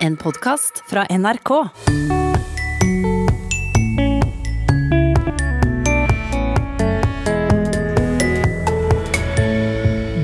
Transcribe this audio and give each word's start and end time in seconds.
En 0.00 0.14
podkast 0.16 0.78
fra 0.88 1.02
NRK. 1.12 1.50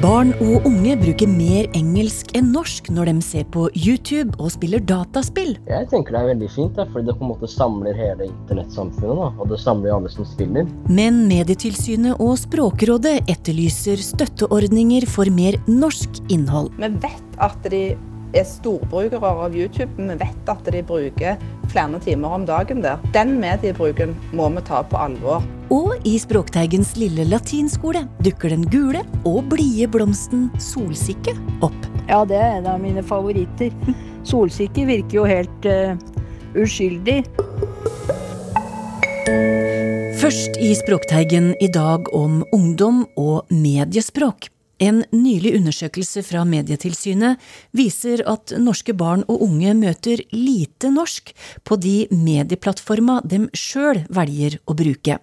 Barn 0.01 0.31
og 0.41 0.65
unge 0.65 0.95
bruker 0.97 1.29
mer 1.29 1.69
engelsk 1.77 2.33
enn 2.39 2.49
norsk 2.55 2.89
når 2.89 3.11
de 3.11 3.15
ser 3.27 3.45
på 3.53 3.67
YouTube 3.77 4.33
og 4.41 4.49
spiller 4.57 4.81
dataspill. 4.81 5.59
Jeg 5.69 5.91
tenker 5.93 6.17
det 6.17 6.23
er 6.23 6.33
veldig 6.33 6.51
fint, 6.57 6.73
da, 6.81 6.89
fordi 6.89 7.11
det 7.11 7.19
på 7.21 7.29
en 7.29 7.35
måte 7.35 7.53
samler 7.59 8.01
hele 8.01 8.31
internettsamfunnet. 8.31 9.21
Da, 9.21 9.31
og 9.37 9.53
det 9.53 9.61
samler 9.61 9.99
alle 9.99 10.17
som 10.17 10.25
spiller. 10.33 10.73
Men 10.89 11.27
Medietilsynet 11.29 12.17
og 12.17 12.39
Språkrådet 12.41 13.19
etterlyser 13.29 14.01
støtteordninger 14.01 15.05
for 15.05 15.29
mer 15.29 15.61
norsk 15.69 16.25
innhold. 16.33 16.73
Vi 16.81 16.95
vet 17.05 17.43
at 17.45 17.67
de 17.69 17.87
er 18.41 18.47
storbrukere 18.49 19.33
av 19.47 19.57
YouTube. 19.57 19.91
Vi 19.99 20.17
vet 20.21 20.51
at 20.51 20.71
de 20.73 20.83
bruker 20.87 21.41
flere 21.73 22.01
timer 22.05 22.37
om 22.39 22.47
dagen 22.49 22.83
der. 22.85 23.01
Den 23.15 23.37
mediebruken 23.43 24.15
må 24.37 24.49
vi 24.55 24.65
ta 24.67 24.83
på 24.87 24.99
alvor. 25.01 25.45
Og 25.75 26.07
i 26.07 26.15
Språkteigens 26.23 26.95
lille 27.01 27.27
latinskole 27.27 28.05
dukker 28.23 28.55
den 28.55 28.67
gule 28.71 29.03
og 29.27 29.49
blide 29.51 29.89
blomsten 29.91 30.49
solsikke 30.63 31.35
opp. 31.67 31.77
Ja, 32.07 32.23
det 32.29 32.39
er 32.39 32.61
en 32.61 32.69
av 32.71 32.83
mine 32.83 33.03
favoritter. 33.03 33.75
Solsikke 34.31 34.87
virker 34.89 35.21
jo 35.21 35.27
helt 35.27 35.67
uh, 35.71 35.95
uskyldig. 36.59 37.23
Først 40.17 40.59
i 40.63 40.73
Språkteigen 40.79 41.53
i 41.63 41.69
dag 41.71 42.07
om 42.15 42.41
ungdom 42.55 43.05
og 43.19 43.51
mediespråk. 43.51 44.51
En 44.83 45.05
nylig 45.09 45.55
undersøkelse 45.57 46.21
fra 46.27 46.43
Medietilsynet 46.45 47.41
viser 47.77 48.21
at 48.29 48.53
norske 48.61 48.93
barn 48.93 49.23
og 49.25 49.47
unge 49.47 49.73
møter 49.79 50.21
lite 50.37 50.91
norsk 50.93 51.33
på 51.65 51.79
de 51.81 51.97
medieplattforma 52.13 53.23
de 53.25 53.47
sjøl 53.57 54.05
velger 54.13 54.59
å 54.69 54.77
bruke. 54.77 55.17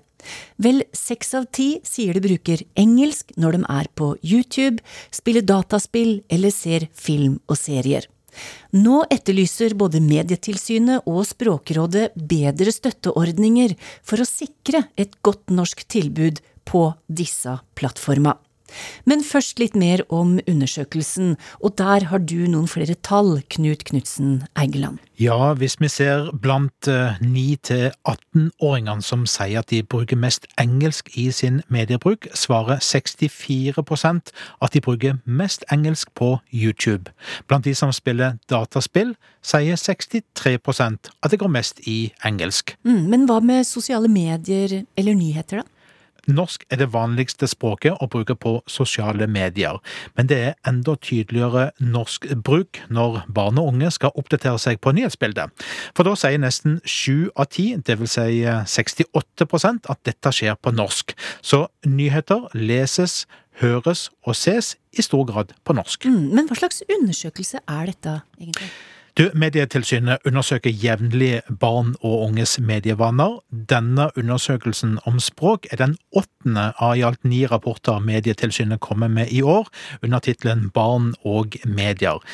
Vel 0.58 0.82
seks 0.96 1.34
av 1.38 1.46
ti 1.54 1.68
sier 1.86 2.16
de 2.16 2.24
bruker 2.24 2.64
engelsk 2.80 3.34
når 3.38 3.58
de 3.58 3.62
er 3.76 3.90
på 3.94 4.10
YouTube, 4.24 4.82
spiller 5.12 5.46
dataspill 5.46 6.22
eller 6.32 6.54
ser 6.54 6.88
film 6.96 7.38
og 7.46 7.60
serier. 7.60 8.08
Nå 8.74 9.04
etterlyser 9.14 9.76
både 9.78 10.02
Medietilsynet 10.02 11.06
og 11.10 11.22
Språkrådet 11.30 12.08
bedre 12.18 12.74
støtteordninger 12.74 13.76
for 14.02 14.24
å 14.24 14.26
sikre 14.26 14.88
et 14.98 15.14
godt 15.22 15.54
norsk 15.54 15.86
tilbud 15.86 16.42
på 16.66 16.88
disse 17.06 17.60
plattforma. 17.78 18.40
Men 19.06 19.24
først 19.24 19.60
litt 19.62 19.76
mer 19.78 20.02
om 20.14 20.40
undersøkelsen, 20.50 21.36
og 21.62 21.78
der 21.78 22.06
har 22.10 22.20
du 22.24 22.48
noen 22.50 22.68
flere 22.72 22.96
tall, 23.06 23.42
Knut 23.54 23.84
Knutsen 23.90 24.44
Eigeland. 24.60 24.98
Ja, 25.22 25.54
hvis 25.54 25.76
vi 25.80 25.88
ser 25.94 26.32
blant 26.42 26.88
9-18-åringene 26.88 29.02
som 29.06 29.26
sier 29.30 29.60
at 29.62 29.70
de 29.70 29.84
bruker 29.86 30.18
mest 30.20 30.48
engelsk 30.60 31.10
i 31.20 31.32
sin 31.32 31.62
mediebruk, 31.70 32.28
svarer 32.34 32.78
64% 32.82 34.32
at 34.64 34.74
de 34.74 34.82
bruker 34.82 35.14
mest 35.26 35.64
engelsk 35.72 36.10
på 36.18 36.38
YouTube. 36.50 37.12
Blant 37.48 37.66
de 37.66 37.76
som 37.78 37.92
spiller 37.94 38.32
dataspill, 38.50 39.16
sier 39.46 39.76
63% 39.78 40.98
at 41.22 41.32
det 41.32 41.40
går 41.40 41.48
mest 41.52 41.80
i 41.86 42.12
engelsk. 42.26 42.78
Mm, 42.84 43.06
men 43.12 43.26
hva 43.30 43.40
med 43.44 43.64
sosiale 43.70 44.08
medier 44.10 44.84
eller 44.98 45.14
nyheter, 45.20 45.58
da? 45.62 45.66
Norsk 46.32 46.64
er 46.72 46.80
det 46.80 46.90
vanligste 46.94 47.48
språket 47.52 48.00
å 48.00 48.08
bruke 48.12 48.36
på 48.40 48.56
sosiale 48.70 49.28
medier, 49.28 49.80
men 50.16 50.30
det 50.32 50.40
er 50.40 50.54
enda 50.70 50.96
tydeligere 50.96 51.72
norskbruk 51.84 52.80
når 52.94 53.24
barn 53.28 53.60
og 53.60 53.74
unge 53.74 53.92
skal 53.92 54.16
oppdatere 54.20 54.62
seg 54.62 54.80
på 54.84 54.94
nyhetsbildet. 54.96 55.52
For 55.98 56.08
da 56.08 56.16
sier 56.20 56.40
nesten 56.40 56.80
sju 56.88 57.30
av 57.36 57.52
ti, 57.52 57.74
dvs. 57.76 58.14
Si 58.14 58.44
68% 58.46 59.90
at 59.90 60.02
dette 60.08 60.32
skjer 60.36 60.56
på 60.62 60.74
norsk. 60.76 61.16
Så 61.42 61.66
nyheter 61.88 62.48
leses, 62.56 63.24
høres 63.62 64.08
og 64.24 64.38
ses 64.38 64.74
i 64.98 65.04
stor 65.06 65.28
grad 65.30 65.54
på 65.66 65.76
norsk. 65.78 66.08
Mm, 66.10 66.32
men 66.34 66.50
hva 66.50 66.58
slags 66.58 66.84
undersøkelse 66.88 67.62
er 67.68 67.92
dette, 67.92 68.18
egentlig? 68.40 68.72
Du, 69.14 69.28
Medietilsynet 69.38 70.24
undersøker 70.26 70.72
jevnlig 70.74 71.44
barn 71.62 71.92
og 72.02 72.24
unges 72.26 72.56
medievaner. 72.58 73.36
Denne 73.70 74.08
undersøkelsen 74.18 74.96
om 75.06 75.20
språk 75.22 75.68
er 75.70 75.78
den 75.84 75.94
åttende 76.18 76.72
av 76.82 76.96
i 76.98 77.04
alt 77.06 77.22
ni 77.22 77.44
rapporter 77.46 78.02
Medietilsynet 78.02 78.82
kommer 78.82 79.12
med 79.14 79.30
i 79.30 79.44
år, 79.46 79.70
under 80.02 80.18
tittelen 80.18 80.72
Barn 80.74 81.14
og 81.22 81.54
medier. 81.62 82.26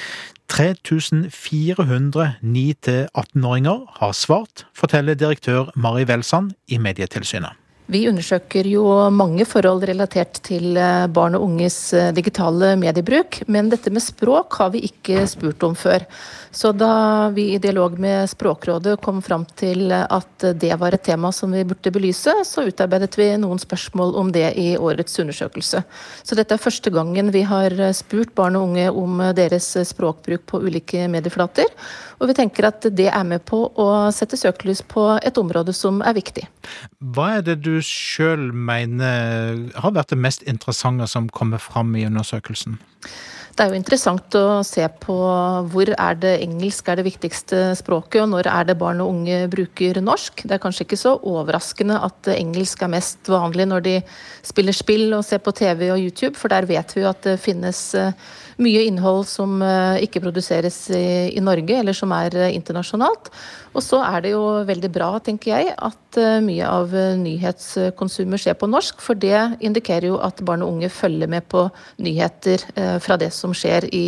3400 0.47 2.39
9-18-åringer 2.47 3.83
har 3.99 4.15
svart, 4.15 4.63
forteller 4.71 5.19
direktør 5.19 5.73
Mari 5.75 6.07
Welsand 6.07 6.55
i 6.71 6.79
Medietilsynet. 6.79 7.59
Vi 7.89 8.03
undersøker 8.05 8.67
jo 8.69 8.83
mange 9.09 9.47
forhold 9.49 9.81
relatert 9.89 10.37
til 10.45 10.77
eh, 10.77 11.07
barn 11.09 11.33
og 11.33 11.47
unges 11.47 11.77
eh, 11.97 12.11
digitale 12.13 12.75
mediebruk, 12.77 13.39
men 13.49 13.71
dette 13.71 13.89
med 13.89 14.03
språk 14.05 14.59
har 14.61 14.69
vi 14.75 14.83
ikke 14.85 15.23
spurt 15.31 15.65
om 15.65 15.73
før. 15.73 16.05
Så 16.53 16.69
da 16.73 17.29
vi 17.33 17.47
i 17.55 17.61
dialog 17.61 17.97
med 18.01 18.29
Språkrådet 18.29 18.95
kom 19.01 19.23
fram 19.25 19.43
til 19.57 19.89
at 19.93 20.45
det 20.61 20.71
var 20.81 20.93
et 20.93 21.03
tema 21.05 21.29
som 21.33 21.53
vi 21.53 21.61
burde 21.65 21.93
belyse, 21.93 22.33
så 22.45 22.65
utarbeidet 22.65 23.17
vi 23.17 23.27
noen 23.41 23.61
spørsmål 23.61 24.15
om 24.21 24.31
det 24.33 24.47
i 24.57 24.71
årets 24.77 25.21
undersøkelse. 25.21 25.83
Så 26.25 26.37
dette 26.37 26.57
er 26.57 26.61
første 26.61 26.93
gangen 26.93 27.29
vi 27.33 27.43
har 27.45 27.73
spurt 27.97 28.33
barn 28.37 28.57
og 28.57 28.71
unge 28.71 28.87
om 28.89 29.21
deres 29.37 29.71
språkbruk 29.91 30.47
på 30.49 30.61
ulike 30.65 31.05
medieflater. 31.09 31.69
Og 32.19 32.29
vi 32.31 32.35
tenker 32.35 32.67
at 32.67 32.85
det 32.97 33.07
er 33.09 33.25
med 33.27 33.45
på 33.47 33.61
å 33.79 33.89
sette 34.15 34.37
søkelys 34.39 34.81
på 34.89 35.05
et 35.21 35.37
område 35.39 35.73
som 35.75 36.01
er 36.01 36.17
viktig. 36.17 36.47
Hva 36.99 37.29
er 37.37 37.45
det 37.45 37.59
du 37.63 37.78
sjøl 37.85 38.49
mener 38.53 39.65
har 39.79 39.95
vært 39.95 40.13
det 40.13 40.21
mest 40.21 40.45
interessante 40.49 41.07
som 41.09 41.29
kommer 41.33 41.61
fram 41.61 41.95
i 41.97 42.05
undersøkelsen? 42.07 42.79
Det 43.59 43.65
er 43.65 43.73
jo 43.73 43.79
interessant 43.81 44.35
å 44.39 44.61
se 44.63 44.85
på 45.03 45.15
hvor 45.73 45.89
er 45.91 46.19
det 46.21 46.37
engelsk 46.45 46.87
er 46.87 46.95
det 46.95 47.03
viktigste 47.09 47.57
språket, 47.75 48.21
og 48.23 48.29
når 48.31 48.47
er 48.47 48.69
det 48.69 48.77
barn 48.79 49.01
og 49.03 49.09
unge 49.11 49.41
bruker 49.51 49.99
norsk. 49.99 50.45
Det 50.47 50.55
er 50.55 50.61
kanskje 50.63 50.85
ikke 50.85 50.99
så 51.01 51.17
overraskende 51.17 51.97
at 52.07 52.29
engelsk 52.37 52.85
er 52.85 52.93
mest 52.93 53.27
vanlig 53.27 53.67
når 53.67 53.83
de 53.83 53.95
spiller 54.47 54.77
spill 54.77 55.11
og 55.17 55.25
ser 55.27 55.43
på 55.43 55.51
TV 55.59 55.89
og 55.89 55.99
YouTube, 55.99 56.37
for 56.39 56.47
der 56.53 56.69
vet 56.69 56.95
vi 56.95 57.03
jo 57.03 57.11
at 57.11 57.19
det 57.27 57.35
finnes 57.43 57.81
eh, 57.99 58.15
mye 58.59 58.83
innhold 58.89 59.25
som 59.29 59.61
eh, 59.63 60.03
ikke 60.05 60.21
produseres 60.23 60.77
i 60.91 61.39
Norge, 61.43 61.79
eller 61.79 61.95
som 61.97 62.11
er 62.15 62.35
eh, 62.37 62.53
internasjonalt. 62.57 63.31
Og 63.73 63.85
så 63.85 64.01
er 64.03 64.25
det 64.25 64.35
jo 64.35 64.43
veldig 64.67 64.91
bra, 64.91 65.09
tenker 65.23 65.53
jeg, 65.53 65.73
at 65.77 66.19
mye 66.41 66.65
av 66.65 66.93
nyhetskonsumet 67.21 68.41
skjer 68.41 68.55
på 68.57 68.67
norsk, 68.67 69.03
for 69.05 69.19
det 69.19 69.61
indikerer 69.61 70.09
jo 70.09 70.17
at 70.25 70.41
barn 70.43 70.65
og 70.65 70.73
unge 70.73 70.89
følger 70.89 71.29
med 71.29 71.45
på 71.53 71.67
nyheter 72.01 72.63
fra 73.03 73.19
det 73.21 73.29
som 73.35 73.53
skjer 73.53 73.85
i 73.93 74.07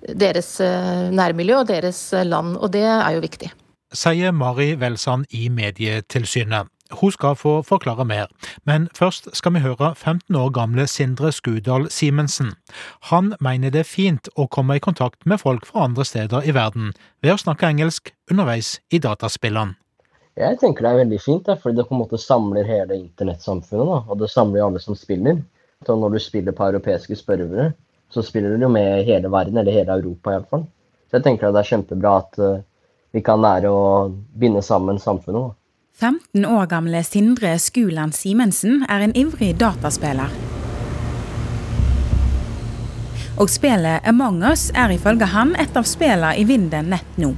deres 0.00 0.54
eh, 0.64 1.08
nærmiljø 1.12 1.60
og 1.60 1.68
deres 1.70 2.00
eh, 2.16 2.26
land, 2.26 2.56
og 2.56 2.72
det 2.74 2.86
er 2.86 3.16
jo 3.16 3.24
viktig. 3.24 3.50
Sier 3.96 4.32
Mari 4.32 4.74
Welsand 4.78 5.26
i 5.34 5.48
Medietilsynet. 5.52 6.70
Hun 6.90 7.12
skal 7.14 7.36
få 7.38 7.60
forklare 7.62 8.04
mer, 8.04 8.26
men 8.66 8.88
først 8.96 9.28
skal 9.36 9.54
vi 9.54 9.62
høre 9.62 9.92
15 9.94 10.36
år 10.36 10.50
gamle 10.56 10.86
Sindre 10.90 11.32
Skudal 11.32 11.86
Simensen. 11.90 12.54
Han 13.12 13.34
mener 13.40 13.70
det 13.70 13.84
er 13.84 13.90
fint 13.90 14.30
å 14.36 14.48
komme 14.50 14.76
i 14.76 14.82
kontakt 14.82 15.22
med 15.26 15.40
folk 15.40 15.68
fra 15.68 15.86
andre 15.86 16.04
steder 16.04 16.48
i 16.48 16.54
verden 16.56 16.90
ved 17.22 17.36
å 17.36 17.42
snakke 17.44 17.70
engelsk 17.70 18.10
underveis 18.30 18.80
i 18.90 18.98
dataspillene. 18.98 19.76
Jeg 20.40 20.58
tenker 20.60 20.86
det 20.86 20.90
er 20.90 21.02
veldig 21.02 21.20
fint, 21.20 21.48
fordi 21.62 21.76
det 21.76 21.86
på 21.88 21.94
en 21.94 22.00
måte 22.00 22.18
samler 22.18 22.66
hele 22.68 22.96
internettsamfunnet. 22.96 24.08
Og 24.08 24.18
det 24.20 24.30
samler 24.32 24.64
alle 24.64 24.80
som 24.82 24.96
spiller. 24.96 25.40
Så 25.86 25.96
når 25.96 26.14
du 26.14 26.18
spiller 26.22 26.54
på 26.56 26.68
europeiske 26.70 27.16
spørrere, 27.18 27.72
så 28.10 28.22
spiller 28.24 28.54
du 28.54 28.64
jo 28.64 28.72
med 28.72 29.04
hele 29.06 29.30
verden, 29.32 29.58
eller 29.58 29.74
hele 29.74 29.96
Europa 29.98 30.34
iallfall. 30.34 30.64
Så 31.08 31.18
jeg 31.18 31.26
tenker 31.26 31.52
det 31.52 31.62
er 31.62 31.70
kjempebra 31.70 32.16
at 32.22 32.40
uh, 32.40 32.62
vi 33.14 33.22
kan 33.26 33.42
lære 33.42 33.70
å 33.70 33.82
binde 34.38 34.62
sammen 34.62 35.00
samfunnet. 35.02 35.50
Da. 35.50 35.59
15 36.00 36.46
år 36.46 36.66
gamle 36.66 37.02
Sindre 37.04 37.58
Skuland 37.60 38.14
Simensen 38.16 38.86
er 38.88 39.02
en 39.04 39.12
ivrig 39.12 39.50
dataspiller. 39.60 40.32
Og 43.36 43.50
spillet 43.52 44.06
Among 44.08 44.38
us 44.48 44.70
er 44.72 44.94
ifølge 44.94 45.28
han 45.28 45.52
et 45.60 45.76
av 45.76 45.84
spillene 45.84 46.30
i 46.40 46.46
vinden 46.48 46.88
nett 46.94 47.18
nå. 47.20 47.34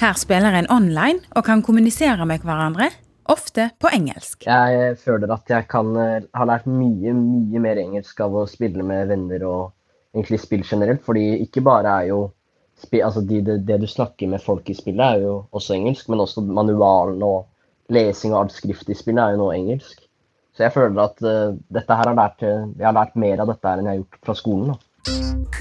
Her 0.00 0.16
spiller 0.16 0.56
en 0.56 0.70
online 0.72 1.20
og 1.36 1.44
kan 1.50 1.60
kommunisere 1.66 2.24
med 2.24 2.46
hverandre, 2.48 2.88
ofte 3.28 3.68
på 3.76 3.92
engelsk. 3.92 4.48
Jeg 4.48 4.96
føler 5.04 5.34
at 5.36 5.52
jeg 5.52 5.68
kan 5.68 5.92
uh, 5.92 6.24
ha 6.32 6.48
lært 6.48 6.64
mye, 6.64 7.12
mye 7.12 7.60
mer 7.60 7.82
engelsk 7.82 8.24
av 8.24 8.40
å 8.40 8.46
spille 8.48 8.88
med 8.88 9.12
venner 9.12 9.44
og 9.44 10.16
egentlig 10.16 10.40
spill 10.46 10.64
generelt. 10.64 11.04
Fordi 11.04 11.42
ikke 11.44 11.60
bare 11.60 11.92
er 12.00 12.08
jo 12.14 12.24
altså 13.04 13.20
de, 13.20 13.44
det, 13.44 13.60
det, 13.68 13.82
du 13.84 13.86
snakker 13.90 14.32
med 14.32 14.40
folk 14.40 14.72
i 14.72 14.80
spillet, 14.80 15.04
er 15.04 15.28
jo 15.28 15.42
også 15.52 15.76
engelsk, 15.76 16.08
men 16.08 16.24
også 16.24 16.48
manualen 16.48 17.20
og 17.28 17.44
lesing 17.92 18.34
og 18.34 18.44
alt 18.44 18.56
skrift 18.56 18.90
i 18.90 18.96
spillet 18.96 19.22
er 19.22 19.36
jo 19.36 19.44
nå 19.44 19.52
engelsk. 19.56 20.02
Så 20.56 20.66
jeg 20.66 20.74
føler 20.74 21.04
at 21.04 21.22
uh, 21.22 21.54
dette 21.74 22.00
her 22.00 22.10
har 22.10 22.18
lært, 22.18 22.42
uh, 22.42 22.66
jeg 22.78 22.88
har 22.88 22.96
lært 22.96 23.14
mer 23.18 23.44
av 23.44 23.52
dette 23.52 23.70
her 23.70 23.80
enn 23.80 23.88
jeg 23.88 23.96
har 23.96 24.02
gjort 24.02 24.20
fra 24.26 24.36
skolen. 24.40 24.74
Da. 24.74 24.76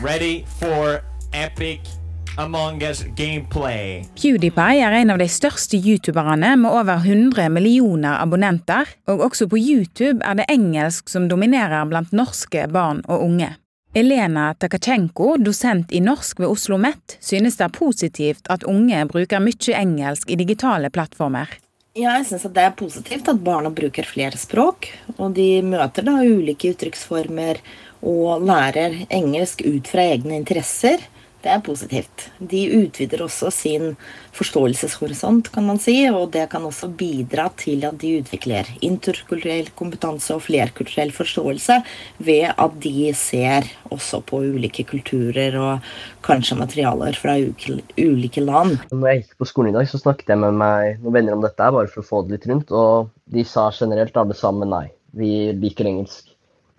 Ready 0.02 0.42
for 0.60 1.00
epic 1.38 1.98
Among 2.38 2.84
Us 2.86 3.04
gameplay. 3.18 4.04
PewDiePie 4.22 4.82
er 4.86 4.94
en 5.00 5.10
av 5.10 5.18
de 5.18 5.26
største 5.32 5.78
youtuberne 5.78 6.52
med 6.62 6.70
over 6.70 7.02
100 7.02 7.50
millioner 7.50 8.20
abonnenter, 8.22 8.92
og 9.10 9.24
også 9.26 9.48
på 9.50 9.58
YouTube 9.58 10.22
er 10.22 10.38
det 10.38 10.46
engelsk 10.54 11.10
som 11.10 11.26
dominerer 11.32 11.90
blant 11.90 12.14
norske 12.14 12.68
barn 12.70 13.02
og 13.08 13.24
unge. 13.26 13.56
Elena 13.98 14.52
Takachenko, 14.54 15.40
dosent 15.42 15.90
i 15.90 16.04
norsk 16.04 16.44
ved 16.44 16.52
Oslo 16.52 16.76
OsloMet, 16.78 17.18
synes 17.18 17.58
det 17.58 17.66
er 17.66 17.74
positivt 17.74 18.52
at 18.54 18.68
unge 18.70 19.02
bruker 19.10 19.42
mye 19.42 19.80
engelsk 19.80 20.30
i 20.30 20.38
digitale 20.38 20.94
plattformer. 20.94 21.50
Jeg 21.98 22.26
syns 22.30 22.46
det 22.54 22.62
er 22.62 22.76
positivt 22.78 23.30
at 23.32 23.40
barna 23.42 23.72
bruker 23.74 24.06
flere 24.06 24.38
språk. 24.38 24.92
Og 25.18 25.34
de 25.38 25.64
møter 25.66 26.06
da 26.06 26.20
ulike 26.22 26.76
uttrykksformer 26.76 27.62
og 28.06 28.44
lærer 28.46 29.00
engelsk 29.10 29.64
ut 29.66 29.90
fra 29.90 30.06
egne 30.14 30.38
interesser. 30.38 31.02
Det 31.44 31.52
er 31.54 31.62
positivt. 31.62 32.24
De 32.42 32.64
utvider 32.80 33.22
også 33.22 33.52
sin 33.54 33.92
forståelseshorisont, 34.36 35.52
kan 35.54 35.68
man 35.68 35.78
si, 35.82 35.96
og 36.10 36.32
det 36.34 36.48
kan 36.50 36.66
også 36.66 36.90
bidra 36.98 37.48
til 37.60 37.86
at 37.86 38.00
de 38.02 38.16
utvikler 38.22 38.70
interkulturell 38.86 39.70
kompetanse 39.78 40.34
og 40.34 40.42
flerkulturell 40.48 41.14
forståelse 41.14 41.80
ved 42.26 42.50
at 42.54 42.80
de 42.84 43.12
ser 43.18 43.70
også 43.94 44.24
på 44.26 44.42
ulike 44.50 44.88
kulturer 44.90 45.60
og 45.62 45.92
kanskje 46.26 46.58
materialer 46.60 47.18
fra 47.18 47.38
ulike 47.38 48.44
land. 48.44 48.80
Når 48.92 49.12
jeg 49.12 49.24
gikk 49.24 49.38
på 49.38 49.50
skolen 49.52 49.74
i 49.74 49.78
dag, 49.78 49.90
så 49.90 50.02
snakket 50.02 50.34
jeg 50.34 50.42
med 50.42 50.58
meg 50.58 51.04
noen 51.04 51.20
venner 51.20 51.38
om 51.38 51.46
dette 51.46 51.70
bare 51.78 51.92
for 51.92 52.02
å 52.02 52.10
få 52.10 52.24
det 52.26 52.38
litt 52.38 52.50
rundt, 52.50 52.74
og 52.74 53.14
de 53.30 53.46
sa 53.46 53.70
generelt 53.78 54.18
alle 54.18 54.38
sammen 54.38 54.74
nei. 54.74 54.88
Vi 55.18 55.54
liker 55.56 55.88
engelsk 55.90 56.34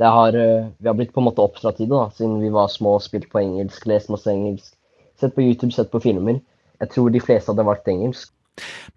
har, 0.06 0.28
eh, 0.28 0.68
vi 0.78 0.88
har 0.88 0.94
blitt 0.94 1.12
på 1.12 1.20
en 1.20 1.26
måte 1.26 1.42
oppdratt 1.42 1.80
i 1.80 1.86
det, 1.86 1.90
da, 1.90 2.10
siden 2.14 2.40
vi 2.40 2.48
var 2.54 2.68
små 2.68 2.94
og 2.98 3.02
spilt 3.02 3.30
på 3.32 3.40
engelsk, 3.42 3.86
lest 3.86 4.08
masse 4.08 4.30
engelsk. 4.30 4.74
Sett 5.18 5.34
på 5.34 5.42
YouTube, 5.42 5.72
sett 5.72 5.90
på 5.90 6.00
filmer. 6.00 6.40
Jeg 6.80 6.90
tror 6.90 7.10
de 7.10 7.20
fleste 7.20 7.50
hadde 7.50 7.66
valgt 7.66 7.88
engelsk. 7.90 8.30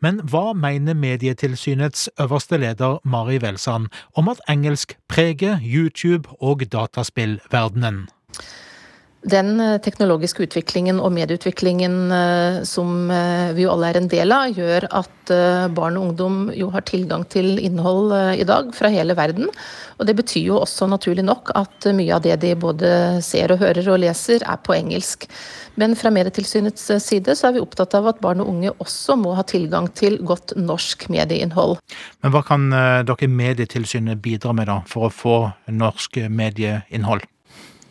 Men 0.01 0.21
hva 0.29 0.53
mener 0.57 0.93
Medietilsynets 0.97 2.09
øverste 2.21 2.57
leder 2.57 2.99
Mari 3.03 3.37
Welsand 3.37 3.89
om 4.17 4.29
at 4.29 4.41
engelsk 4.49 4.97
preger 5.09 5.59
YouTube 5.61 6.29
og 6.39 6.65
dataspillverdenen? 6.71 8.07
Den 9.21 9.59
eh, 9.59 9.77
teknologiske 9.77 10.47
utviklingen 10.47 10.97
og 10.97 11.11
medieutviklingen 11.13 11.97
eh, 12.15 12.55
som 12.65 13.11
eh, 13.13 13.51
vi 13.53 13.67
jo 13.67 13.69
alle 13.75 13.91
er 13.91 13.99
en 13.99 14.09
del 14.09 14.33
av, 14.33 14.49
gjør 14.57 14.87
at 14.89 15.09
barn 15.71 15.95
og 15.95 16.09
ungdom 16.09 16.37
jo 16.57 16.71
har 16.73 16.83
tilgang 16.89 17.21
til 17.29 17.59
innhold 17.61 18.09
i 18.35 18.43
dag 18.43 18.71
fra 18.75 18.89
hele 18.91 19.13
verden. 19.15 19.47
Og 20.01 20.07
det 20.09 20.15
betyr 20.17 20.49
jo 20.49 20.57
også 20.57 20.89
naturlig 20.89 21.23
nok 21.23 21.53
at 21.55 21.85
mye 21.95 22.17
av 22.17 22.23
det 22.25 22.39
de 22.41 22.49
både 22.59 22.89
ser 23.23 23.53
og 23.53 23.61
hører 23.61 23.87
og 23.93 24.01
leser, 24.01 24.43
er 24.43 24.59
på 24.65 24.73
engelsk. 24.75 25.29
Men 25.79 25.93
fra 25.95 26.11
Medietilsynets 26.11 26.89
side 27.05 27.37
så 27.37 27.47
er 27.47 27.55
vi 27.55 27.63
opptatt 27.63 27.95
av 27.95 28.09
at 28.11 28.19
barn 28.25 28.41
og 28.43 28.49
unge 28.51 28.73
også 28.83 29.15
må 29.21 29.37
ha 29.37 29.45
tilgang 29.47 29.87
til 29.95 30.17
godt 30.25 30.57
norsk 30.59 31.07
medieinnhold. 31.13 31.77
Men 32.25 32.35
hva 32.35 32.43
kan 32.49 32.67
dere 33.07 33.31
Medietilsynet 33.31 34.19
bidra 34.25 34.57
med 34.57 34.67
da, 34.73 34.81
for 34.89 35.07
å 35.07 35.13
få 35.15 35.37
norsk 35.71 36.25
medieinnhold? 36.27 37.23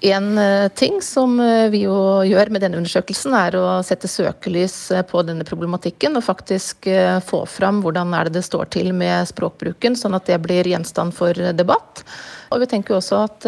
En 0.01 0.39
eh, 0.39 0.69
ting 0.69 1.03
som 1.03 1.41
eh, 1.41 1.69
vi 1.69 1.83
jo 1.85 1.95
gjør 2.25 2.49
med 2.49 2.63
denne 2.65 2.79
undersøkelsen, 2.81 3.35
er 3.37 3.57
å 3.61 3.65
sette 3.85 4.09
søkelys 4.09 4.77
eh, 4.97 5.03
på 5.05 5.21
denne 5.29 5.45
problematikken 5.45 6.17
og 6.17 6.25
faktisk 6.25 6.89
få 7.27 7.43
fram 7.45 7.83
hvordan 7.85 8.15
er 8.17 8.29
det 8.29 8.39
det 8.39 8.47
står 8.47 8.71
til 8.73 8.95
med 8.97 9.29
språkbruken, 9.29 9.99
sånn 9.99 10.17
at 10.17 10.31
det 10.31 10.39
blir 10.41 10.69
gjenstand 10.73 11.13
for 11.17 11.37
debatt. 11.37 12.05
Og 12.51 12.63
vi 12.63 12.71
tenker 12.71 12.97
også 12.97 13.21
at 13.27 13.45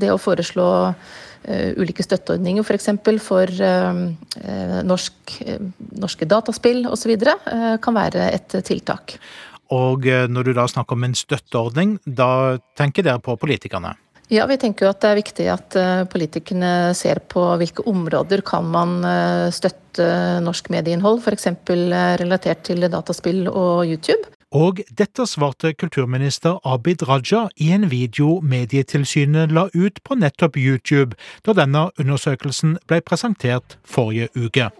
det 0.00 0.08
å 0.10 0.18
foreslå 0.18 0.66
ulike 1.78 2.02
støtteordninger 2.04 2.64
f.eks. 2.64 2.88
For, 3.04 3.20
for 3.22 3.52
norsk, 4.88 5.36
norske 6.02 6.28
dataspill 6.28 6.88
osv. 6.90 7.14
kan 7.84 7.96
være 7.96 8.26
et 8.34 8.58
tiltak. 8.66 9.18
Og 9.70 10.04
når 10.04 10.50
du 10.50 10.52
da 10.58 10.66
snakker 10.68 10.98
om 10.98 11.06
en 11.06 11.16
støtteordning, 11.16 11.98
da 12.04 12.58
tenker 12.80 13.06
dere 13.06 13.22
på 13.22 13.38
politikerne? 13.40 13.94
Ja, 14.30 14.44
vi 14.46 14.54
tenker 14.62 14.86
jo 14.86 14.90
at 14.92 15.00
det 15.02 15.08
er 15.10 15.18
viktig 15.18 15.44
at 15.50 15.74
eh, 15.74 16.04
politikerne 16.06 16.92
ser 16.94 17.18
på 17.32 17.42
hvilke 17.58 17.82
områder 17.90 18.44
kan 18.46 18.68
man 18.70 19.00
eh, 19.02 19.48
støtte 19.50 20.06
norsk 20.44 20.70
medieinnhold, 20.70 21.18
f.eks. 21.18 21.48
Eh, 21.50 22.12
relatert 22.20 22.62
til 22.68 22.86
dataspill 22.86 23.48
og 23.50 23.90
YouTube. 23.90 24.30
Og 24.54 24.84
dette 24.94 25.26
svarte 25.26 25.72
kulturminister 25.74 26.62
Abid 26.62 27.02
Raja 27.10 27.48
i 27.58 27.72
en 27.74 27.88
video 27.90 28.38
Medietilsynet 28.38 29.50
la 29.50 29.66
ut 29.74 29.98
på 30.06 30.18
nettopp 30.18 30.58
YouTube 30.58 31.18
da 31.46 31.54
denne 31.58 31.88
undersøkelsen 31.98 32.78
ble 32.86 33.02
presentert 33.02 33.80
forrige 33.82 34.30
uke. 34.38 34.70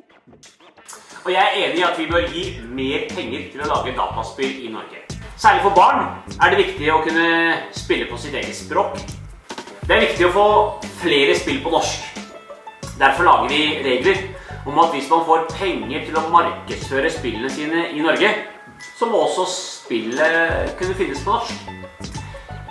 Og 1.27 1.33
jeg 1.35 1.43
er 1.43 1.57
enig 1.65 1.83
i 1.83 1.89
at 1.91 1.99
vi 1.99 2.07
bør 2.11 2.31
gi 2.31 2.45
mer 2.71 3.11
penger 3.11 3.51
til 3.51 3.67
å 3.67 3.73
lage 3.75 3.99
dataspill 3.99 4.63
i 4.63 4.71
Norge. 4.79 5.03
Særlig 5.35 5.67
for 5.67 5.75
barn 5.75 6.07
er 6.39 6.53
det 6.55 6.69
viktig 6.69 6.93
å 6.95 7.03
kunne 7.03 7.33
spille 7.75 8.07
på 8.07 8.19
sitt 8.21 8.39
eget 8.39 8.55
språk 8.55 9.03
det 9.91 9.97
er 9.97 10.05
viktig 10.05 10.27
å 10.29 10.31
få 10.31 10.49
flere 11.01 11.33
spill 11.35 11.57
på 11.65 11.71
norsk. 11.73 12.05
Derfor 13.01 13.27
lager 13.27 13.49
vi 13.51 13.63
regler 13.83 14.21
om 14.71 14.77
at 14.79 14.93
hvis 14.95 15.09
man 15.11 15.25
får 15.27 15.49
penger 15.51 16.05
til 16.07 16.19
å 16.21 16.29
markedsføre 16.31 17.11
spillene 17.11 17.51
sine 17.51 17.89
i 17.97 18.05
Norge, 18.05 18.31
så 18.95 19.09
må 19.11 19.25
også 19.25 19.49
spillet 19.51 20.77
kunne 20.79 20.95
finnes 20.95 21.25
på 21.25 21.35
norsk. 21.35 21.73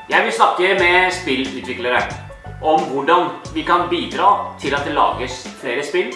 Jeg 0.08 0.26
vil 0.30 0.38
snakke 0.38 0.70
med 0.80 1.12
spillutviklere 1.18 2.00
om 2.64 2.88
hvordan 2.94 3.28
vi 3.52 3.66
kan 3.68 3.90
bidra 3.92 4.56
til 4.64 4.80
at 4.80 4.88
det 4.88 4.96
lages 4.96 5.42
flere 5.60 5.84
spill, 5.84 6.16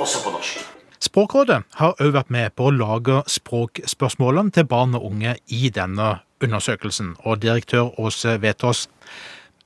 også 0.00 0.24
på 0.24 0.32
norsk. 0.32 0.64
Språkrådet 1.02 1.60
har 1.76 2.00
òg 2.00 2.16
vært 2.16 2.32
med 2.32 2.56
på 2.56 2.70
å 2.70 2.74
lage 2.78 3.20
språkspørsmålene 3.28 4.56
til 4.56 4.64
barn 4.64 4.96
og 4.96 5.10
unge 5.12 5.36
i 5.52 5.68
denne 5.68 6.22
undersøkelsen, 6.40 7.18
og 7.20 7.44
direktør 7.44 7.92
Åse 8.00 8.38
Vetås 8.40 8.86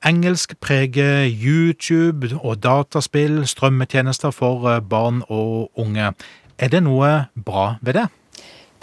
Engelsk 0.04 0.52
preger 0.60 1.25
YouTube 1.25 2.28
og 2.43 2.62
dataspill, 2.62 3.46
strømmetjenester 3.48 4.31
for 4.34 4.69
eh, 4.69 4.82
barn 4.84 5.22
og 5.28 5.70
unge. 5.81 6.12
Er 6.58 6.72
det 6.72 6.82
noe 6.84 7.26
bra 7.37 7.76
ved 7.81 8.00
det? 8.00 8.06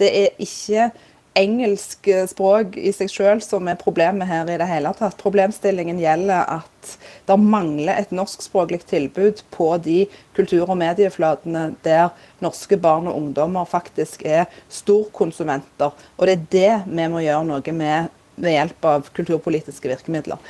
Det 0.02 0.10
er 0.10 0.42
ikke 0.42 0.90
engelsk 1.38 2.10
språk 2.30 2.76
i 2.78 2.92
seg 2.94 3.10
selv 3.10 3.44
som 3.46 3.68
er 3.70 3.80
problemet 3.80 4.30
her 4.30 4.50
i 4.50 4.58
det 4.62 4.68
hele 4.70 4.92
tatt. 4.98 5.18
Problemstillingen 5.22 6.02
gjelder 6.02 6.50
at 6.60 6.96
det 7.28 7.38
mangler 7.42 7.98
et 7.98 8.14
norskspråklig 8.14 8.84
tilbud 8.90 9.42
på 9.54 9.70
de 9.86 10.04
kultur- 10.38 10.70
og 10.70 10.78
medieflatene 10.82 11.72
der 11.86 12.12
norske 12.44 12.78
barn 12.78 13.10
og 13.10 13.18
ungdommer 13.22 13.70
faktisk 13.70 14.26
er 14.26 14.46
storkonsumenter. 14.70 15.94
Og 16.18 16.28
det 16.28 16.36
er 16.36 16.52
det 16.58 16.74
vi 16.90 17.08
må 17.10 17.24
gjøre 17.26 17.48
noe 17.50 17.78
med 17.78 18.12
ved 18.36 18.56
hjelp 18.56 18.86
av 18.90 19.10
kulturpolitiske 19.14 19.90
virkemidler 19.92 20.42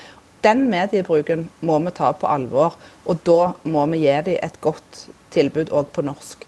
den 0.43 0.67
mediebruken 0.71 1.47
må 1.62 1.79
vi 1.85 1.93
ta 1.95 2.13
på 2.15 2.29
alvor. 2.29 2.77
Og 3.05 3.21
da 3.27 3.53
må 3.63 3.85
vi 3.91 4.05
gi 4.05 4.17
dem 4.29 4.39
et 4.43 4.59
godt 4.63 5.05
tilbud 5.33 5.73
òg 5.73 5.91
på 5.95 6.05
norsk. 6.05 6.47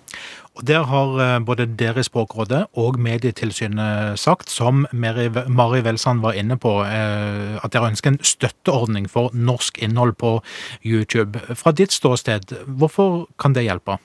Og 0.55 0.63
Der 0.67 0.85
har 0.87 1.17
eh, 1.19 1.39
både 1.43 1.65
dere 1.67 1.99
i 1.99 2.07
Språkrådet 2.07 2.61
og 2.79 2.99
Medietilsynet 2.99 4.19
sagt, 4.19 4.49
som 4.49 4.85
Mari 4.93 5.81
Welsand 5.83 6.23
var 6.23 6.37
inne 6.39 6.55
på, 6.55 6.77
eh, 6.87 7.59
at 7.59 7.73
dere 7.73 7.91
ønsker 7.91 8.13
en 8.13 8.21
støtteordning 8.23 9.09
for 9.11 9.35
norsk 9.35 9.81
innhold 9.83 10.15
på 10.15 10.39
YouTube. 10.85 11.41
Fra 11.59 11.75
ditt 11.75 11.91
ståsted, 11.91 12.55
hvorfor 12.67 13.25
kan 13.39 13.55
det 13.55 13.67
hjelpe? 13.67 13.99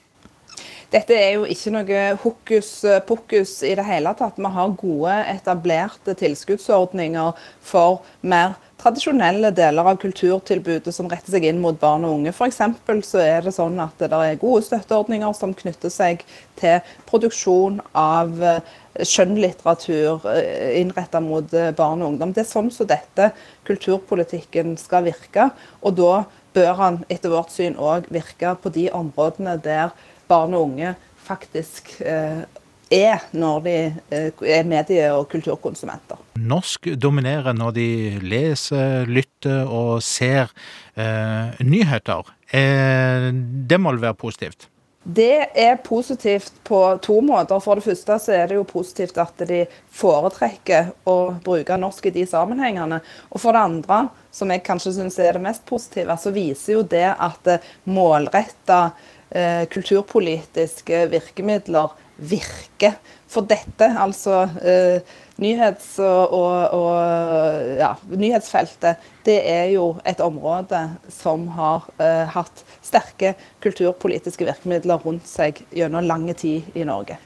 Dette 0.90 1.14
er 1.14 1.36
jo 1.36 1.44
ikke 1.46 1.70
noe 1.70 1.98
hokus 2.18 2.70
pokus 3.06 3.52
i 3.62 3.76
det 3.78 3.86
hele 3.86 4.10
tatt. 4.18 4.40
Vi 4.42 4.50
har 4.50 4.74
gode, 4.74 5.20
etablerte 5.30 6.16
tilskuddsordninger 6.18 7.38
for 7.62 8.02
mer 8.26 8.58
tradisjonelle 8.80 9.50
deler 9.54 9.88
av 9.92 9.98
kulturtilbudet 10.00 10.92
som 10.94 11.08
retter 11.10 11.34
seg 11.34 11.46
inn 11.48 11.60
mot 11.62 11.76
barn 11.80 12.06
og 12.08 12.18
unge. 12.18 12.32
F.eks. 12.32 12.60
så 13.06 13.22
er 13.22 13.44
det 13.44 13.54
sånn 13.56 13.78
at 13.82 14.00
det 14.00 14.10
er 14.16 14.40
gode 14.40 14.64
støtteordninger 14.66 15.34
som 15.36 15.54
knytter 15.56 15.92
seg 15.92 16.24
til 16.60 16.80
produksjon 17.10 17.80
av 17.96 18.32
eh, 18.40 18.62
skjønnlitteratur 19.00 20.24
innretta 20.24 20.80
innrettet 20.80 21.26
mot 21.26 21.54
eh, 21.56 21.72
barn 21.76 22.02
og 22.02 22.14
ungdom. 22.14 22.34
Det 22.36 22.44
er 22.44 22.52
sånn 22.52 22.70
som 22.74 22.88
dette 22.88 23.30
kulturpolitikken 23.68 24.76
skal 24.80 25.06
virke. 25.08 25.50
Og 25.84 25.98
da 26.00 26.14
bør 26.56 26.72
han 26.80 27.02
etter 27.12 27.32
vårt 27.32 27.52
syn 27.54 27.78
òg 27.78 28.08
virke 28.12 28.56
på 28.62 28.72
de 28.74 28.88
områdene 28.96 29.58
der 29.62 29.94
barn 30.30 30.56
og 30.56 30.70
unge 30.70 30.96
faktisk 31.26 31.92
eh, 32.00 32.42
er 32.90 33.22
når 33.32 33.62
de 33.64 33.76
eh, 34.10 34.42
er 34.42 34.66
medie- 34.66 35.12
og 35.14 35.28
kulturkonsumenter. 35.30 36.18
Norsk 36.40 36.90
dominerer 36.98 37.54
når 37.56 37.76
de 37.78 37.88
leser, 38.24 39.06
lytter 39.06 39.70
og 39.70 40.02
ser 40.02 40.50
eh, 40.96 41.56
nyheter. 41.62 42.34
Eh, 42.50 43.30
det 43.32 43.80
må 43.80 43.94
vel 43.94 44.04
være 44.08 44.18
positivt? 44.18 44.68
Det 45.02 45.46
er 45.56 45.78
positivt 45.80 46.52
på 46.68 46.80
to 47.02 47.20
måter. 47.24 47.60
For 47.64 47.78
det 47.78 47.86
første 47.86 48.18
så 48.20 48.34
er 48.36 48.50
det 48.50 48.58
jo 48.58 48.66
positivt 48.68 49.16
at 49.22 49.46
de 49.48 49.62
foretrekker 49.96 50.90
å 51.08 51.16
bruke 51.44 51.78
norsk 51.80 52.10
i 52.10 52.12
de 52.18 52.26
sammenhengene. 52.28 53.00
Og 53.32 53.40
for 53.40 53.56
det 53.56 53.62
andre, 53.64 54.02
som 54.30 54.52
jeg 54.52 54.64
kanskje 54.66 54.92
syns 54.98 55.16
er 55.22 55.38
det 55.38 55.44
mest 55.46 55.64
positive, 55.68 56.18
så 56.20 56.34
viser 56.34 56.76
jo 56.76 56.84
det 56.84 57.06
at 57.16 57.48
målretta 57.88 58.82
eh, 59.30 59.64
kulturpolitiske 59.72 61.06
virkemidler 61.14 61.96
virker. 62.20 62.98
For 63.30 63.46
dette, 63.46 63.86
altså 63.94 64.42
eh, 64.58 65.06
nyhets- 65.40 66.00
og, 66.02 66.74
og, 66.74 67.70
ja, 67.78 67.94
nyhetsfeltet, 68.10 69.00
det 69.26 69.38
er 69.46 69.70
jo 69.76 69.92
et 70.04 70.20
område 70.24 70.82
som 71.14 71.46
har 71.56 71.86
eh, 72.02 72.26
hatt 72.34 72.64
sterke 72.82 73.36
kulturpolitiske 73.62 74.48
virkemidler 74.48 75.02
rundt 75.04 75.30
seg 75.30 75.62
gjennom 75.70 76.06
lang 76.10 76.26
tid 76.34 76.74
i 76.74 76.86
Norge. 76.88 77.20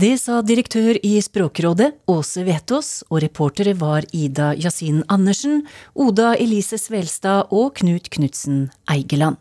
Det 0.00 0.14
sa 0.16 0.38
direktør 0.40 0.96
i 1.04 1.18
Språkrådet, 1.20 1.90
Åse 2.08 2.44
Vetås, 2.46 3.02
og 3.10 3.20
reportere 3.20 3.74
var 3.76 4.06
Ida 4.16 4.54
Yasin 4.56 5.02
Andersen, 5.12 5.66
Oda 5.92 6.32
Elise 6.40 6.80
Svelstad 6.80 7.52
og 7.52 7.74
Knut 7.82 8.08
Knutsen 8.14 8.68
Eigeland. 8.88 9.36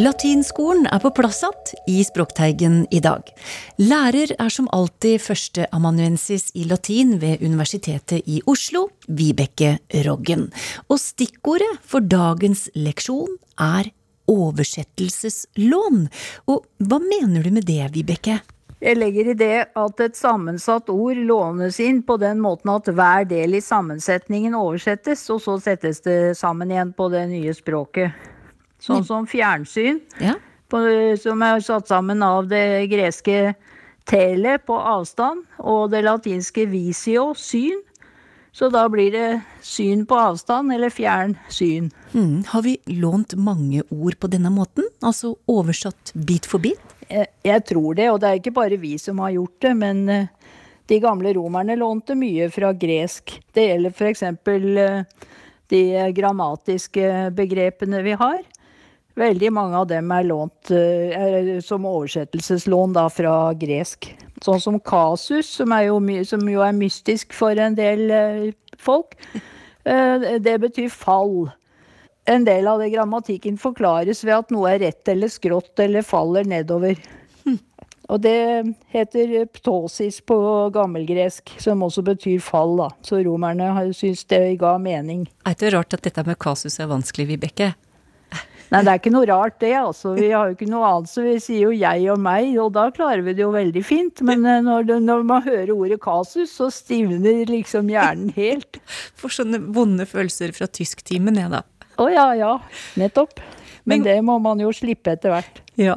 Latinskolen 0.00 0.86
er 0.88 1.00
på 1.02 1.10
plass 1.12 1.42
igjen 1.44 1.70
i 1.90 1.98
Språkteigen 2.06 2.86
i 2.94 3.02
dag. 3.04 3.26
Lærer 3.76 4.30
er 4.40 4.52
som 4.52 4.68
alltid 4.72 5.20
førsteamanuensis 5.20 6.46
i 6.56 6.64
latin 6.70 7.18
ved 7.20 7.42
Universitetet 7.44 8.24
i 8.24 8.38
Oslo, 8.48 8.86
Vibeke 9.08 9.74
Roggen. 10.06 10.46
Og 10.88 11.02
stikkordet 11.02 11.82
for 11.84 12.00
dagens 12.00 12.70
leksjon 12.78 13.36
er 13.60 13.92
oversettelseslån. 14.30 16.00
Og 16.48 16.64
hva 16.80 17.02
mener 17.04 17.44
du 17.44 17.52
med 17.58 17.68
det, 17.68 17.82
Vibeke? 17.92 18.40
Jeg 18.80 18.96
legger 18.96 19.34
i 19.34 19.36
det 19.36 19.54
at 19.76 20.00
et 20.00 20.16
sammensatt 20.16 20.88
ord 20.88 21.20
lånes 21.28 21.76
inn 21.84 22.00
på 22.06 22.16
den 22.22 22.40
måten 22.40 22.72
at 22.72 22.88
hver 22.88 23.28
del 23.28 23.58
i 23.58 23.64
sammensetningen 23.64 24.56
oversettes, 24.56 25.28
og 25.28 25.44
så 25.44 25.60
settes 25.60 26.00
det 26.08 26.20
sammen 26.40 26.72
igjen 26.72 26.96
på 26.96 27.12
det 27.12 27.26
nye 27.28 27.52
språket. 27.52 28.16
Sånn 28.80 29.04
som 29.04 29.26
fjernsyn, 29.28 30.00
Ja. 30.20 30.34
på, 30.70 30.78
som 31.20 31.42
er 31.42 31.60
satt 31.60 31.88
sammen 31.88 32.22
av 32.22 32.48
det 32.48 32.88
greske 32.90 33.54
tele 34.08 34.58
på 34.58 34.74
avstand 34.74 35.44
og 35.58 35.90
det 35.92 36.02
latinske 36.06 36.64
visio, 36.70 37.34
syn. 37.34 37.82
Så 38.52 38.66
da 38.72 38.88
blir 38.90 39.12
det 39.12 39.42
syn 39.62 40.06
på 40.10 40.16
avstand 40.18 40.72
eller 40.74 40.90
fjern 40.90 41.36
syn. 41.48 41.92
Mm. 42.14 42.44
har 42.48 42.62
vi 42.62 42.78
lånt 42.86 43.34
mange 43.36 43.82
ord 43.90 44.18
på 44.18 44.26
denne 44.32 44.50
måten? 44.50 44.88
Altså 45.02 45.36
oversatt 45.46 46.10
bit 46.14 46.46
for 46.46 46.58
bit? 46.58 46.80
Jeg, 47.08 47.28
jeg 47.44 47.64
tror 47.66 47.94
det, 47.94 48.08
og 48.10 48.20
det 48.20 48.28
er 48.28 48.40
ikke 48.40 48.54
bare 48.54 48.76
vi 48.80 48.96
som 48.98 49.18
har 49.22 49.30
gjort 49.36 49.60
det, 49.60 49.74
men 49.76 50.08
eh, 50.08 50.26
de 50.90 50.98
gamle 50.98 51.32
romerne 51.36 51.76
lånte 51.78 52.16
mye 52.18 52.48
fra 52.50 52.72
gresk. 52.74 53.36
Det 53.54 53.68
gjelder 53.68 53.94
f.eks. 53.94 54.24
de 55.70 55.82
grammatiske 56.16 57.30
begrepene 57.36 58.02
vi 58.02 58.16
har. 58.18 58.40
Veldig 59.20 59.50
mange 59.52 59.76
av 59.76 59.86
dem 59.90 60.10
er 60.14 60.26
lånt 60.28 60.72
eh, 60.72 61.12
er, 61.12 61.52
som 61.64 61.84
oversettelseslån 61.88 62.96
da 62.96 63.04
fra 63.12 63.52
gresk. 63.58 64.08
Sånn 64.40 64.60
som 64.62 64.78
kasus, 64.80 65.50
som, 65.58 65.74
jo, 65.84 65.98
som 66.24 66.46
jo 66.48 66.62
er 66.64 66.76
mystisk 66.76 67.34
for 67.36 67.58
en 67.60 67.76
del 67.76 68.06
eh, 68.08 68.44
folk. 68.80 69.16
Eh, 69.84 70.38
det 70.40 70.56
betyr 70.62 70.88
fall. 70.92 71.50
En 72.30 72.46
del 72.46 72.68
av 72.70 72.80
det 72.80 72.92
grammatikken 72.94 73.60
forklares 73.60 74.24
ved 74.24 74.38
at 74.38 74.54
noe 74.54 74.72
er 74.72 74.84
rett 74.86 75.08
eller 75.12 75.32
skrått 75.32 75.82
eller 75.84 76.06
faller 76.06 76.48
nedover. 76.48 76.96
Og 78.10 78.18
det 78.24 78.64
heter 78.90 79.44
ptosis 79.54 80.18
på 80.26 80.36
gammelgresk, 80.74 81.52
som 81.62 81.84
også 81.86 82.02
betyr 82.08 82.40
fall, 82.42 82.74
da. 82.80 82.88
Så 83.06 83.20
romerne 83.22 83.70
syns 83.94 84.24
det 84.32 84.56
ga 84.58 84.74
mening. 84.82 85.28
Er 85.46 85.54
det 85.60 85.70
rart 85.76 85.94
at 85.94 86.02
dette 86.08 86.24
med 86.26 86.40
kasus 86.42 86.80
er 86.82 86.90
vanskelig, 86.90 87.28
Vibeke? 87.30 87.70
Nei, 88.70 88.84
det 88.86 88.90
er 88.92 89.00
ikke 89.00 89.10
noe 89.10 89.26
rart 89.26 89.56
det, 89.62 89.72
altså. 89.74 90.12
Vi 90.14 90.28
har 90.30 90.50
jo 90.50 90.54
ikke 90.54 90.68
noe 90.70 90.86
annet, 90.86 91.10
så 91.10 91.24
vi 91.24 91.34
sier 91.42 91.64
jo 91.66 91.72
jeg 91.74 92.06
og 92.12 92.20
meg, 92.22 92.52
og 92.62 92.70
da 92.76 92.86
klarer 92.94 93.24
vi 93.26 93.34
det 93.34 93.42
jo 93.42 93.50
veldig 93.54 93.82
fint. 93.82 94.22
Men 94.26 94.46
eh, 94.46 94.60
når, 94.62 94.86
det, 94.86 94.98
når 95.08 95.24
man 95.26 95.42
hører 95.42 95.72
ordet 95.74 95.98
kasus, 96.04 96.54
så 96.54 96.70
stivner 96.74 97.50
liksom 97.50 97.90
hjernen 97.90 98.30
helt. 98.36 98.78
Får 99.18 99.40
sånne 99.40 99.62
vonde 99.74 100.06
følelser 100.06 100.54
fra 100.54 100.70
tysktimen, 100.70 101.40
jeg, 101.42 101.50
da. 101.50 101.64
Å 102.00 102.06
ja, 102.14 102.28
ja, 102.38 102.52
nettopp. 103.00 103.42
Men- 103.84 104.02
Men 104.02 104.02
det 104.02 104.24
må 104.24 104.40
man 104.42 104.58
jo 104.60 104.68
slippe 104.72 105.12
etter 105.12 105.30
hvert. 105.32 105.60
Ja, 105.76 105.94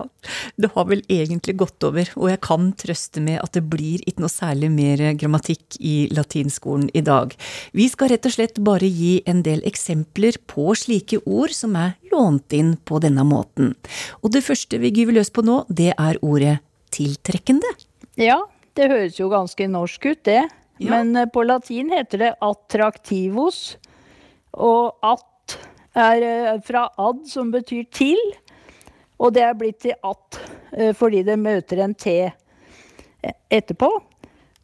det 0.57 0.71
har 0.71 0.85
vel 0.85 1.01
egentlig 1.09 1.57
gått 1.57 1.83
over, 1.83 2.07
og 2.15 2.29
jeg 2.29 2.39
kan 2.41 2.71
trøste 2.73 3.21
med 3.21 3.41
at 3.43 3.51
det 3.51 3.69
blir 3.69 3.99
ikke 4.07 4.19
noe 4.23 4.29
særlig 4.31 4.69
mer 4.71 4.97
grammatikk 5.19 5.75
i 5.81 6.07
latinskolen 6.09 6.89
i 6.95 7.01
dag. 7.01 7.35
Vi 7.73 7.89
skal 7.89 8.09
rett 8.09 8.25
og 8.25 8.31
slett 8.31 8.63
bare 8.63 8.87
gi 8.87 9.21
en 9.27 9.41
del 9.43 9.59
eksempler 9.67 10.37
på 10.47 10.71
slike 10.75 11.19
ord 11.27 11.51
som 11.51 11.75
er 11.75 11.95
lånt 12.11 12.53
inn 12.53 12.77
på 12.85 13.01
denne 13.01 13.25
måten. 13.27 13.75
Og 14.23 14.31
det 14.31 14.43
første 14.43 14.79
vi 14.79 14.91
gyver 14.91 15.13
løs 15.19 15.29
på 15.29 15.43
nå, 15.43 15.65
det 15.69 15.93
er 15.97 16.17
ordet 16.23 16.59
tiltrekkende. 16.91 17.67
Ja, 18.15 18.39
det 18.75 18.89
høres 18.89 19.19
jo 19.19 19.27
ganske 19.29 19.67
norsk 19.67 20.05
ut, 20.05 20.23
det. 20.23 20.47
Ja. 20.79 20.89
Men 21.03 21.15
eh, 21.15 21.25
på 21.25 21.43
latin 21.45 21.89
heter 21.91 22.17
det 22.17 22.31
attraktivos. 22.41 23.75
Og 24.53 24.93
at 25.03 25.23
er 25.95 26.25
eh, 26.27 26.61
fra 26.65 26.87
ad, 26.97 27.25
som 27.29 27.51
betyr 27.53 27.85
til. 27.93 28.19
Og 29.21 29.33
det 29.35 29.43
er 29.45 29.57
blitt 29.57 29.83
til 29.85 29.95
at 30.03 30.39
eh, 30.71 30.93
fordi 30.97 31.23
det 31.27 31.37
møter 31.39 31.83
en 31.83 31.93
t 31.95 32.15
eh, 32.25 33.35
etterpå. 33.53 33.89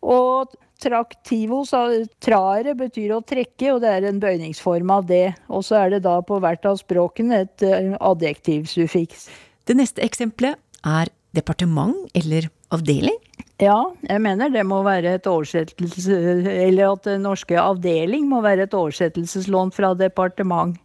Og 0.10 0.56
traktivo, 0.80 1.66
sa 1.68 1.86
traere, 2.24 2.74
betyr 2.80 3.18
å 3.18 3.24
trekke, 3.28 3.74
og 3.74 3.82
det 3.84 3.92
er 3.92 4.08
en 4.08 4.22
bøyningsform 4.22 4.94
av 4.96 5.08
det. 5.10 5.34
Og 5.52 5.66
så 5.68 5.82
er 5.84 5.96
det 5.96 6.06
da 6.08 6.20
på 6.24 6.40
hvert 6.40 6.66
av 6.70 6.80
språkene 6.80 7.44
et 7.44 7.66
adjektivsuffiks. 8.00 9.28
Det 9.68 9.76
neste 9.76 10.02
eksempelet 10.06 10.56
er 10.88 11.12
departement 11.36 12.08
eller 12.16 12.48
avdeling. 12.74 13.18
Ja, 13.60 13.92
jeg 14.08 14.24
mener 14.24 14.52
det 14.54 14.64
må 14.64 14.80
være 14.86 15.18
et 15.18 15.26
oversettelse 15.28 16.16
Eller 16.48 16.94
at 16.94 17.10
norske 17.20 17.58
avdeling 17.60 18.24
må 18.32 18.40
være 18.46 18.70
et 18.70 18.76
oversettelseslån 18.78 19.74
fra 19.76 19.92
departement. 20.00 20.78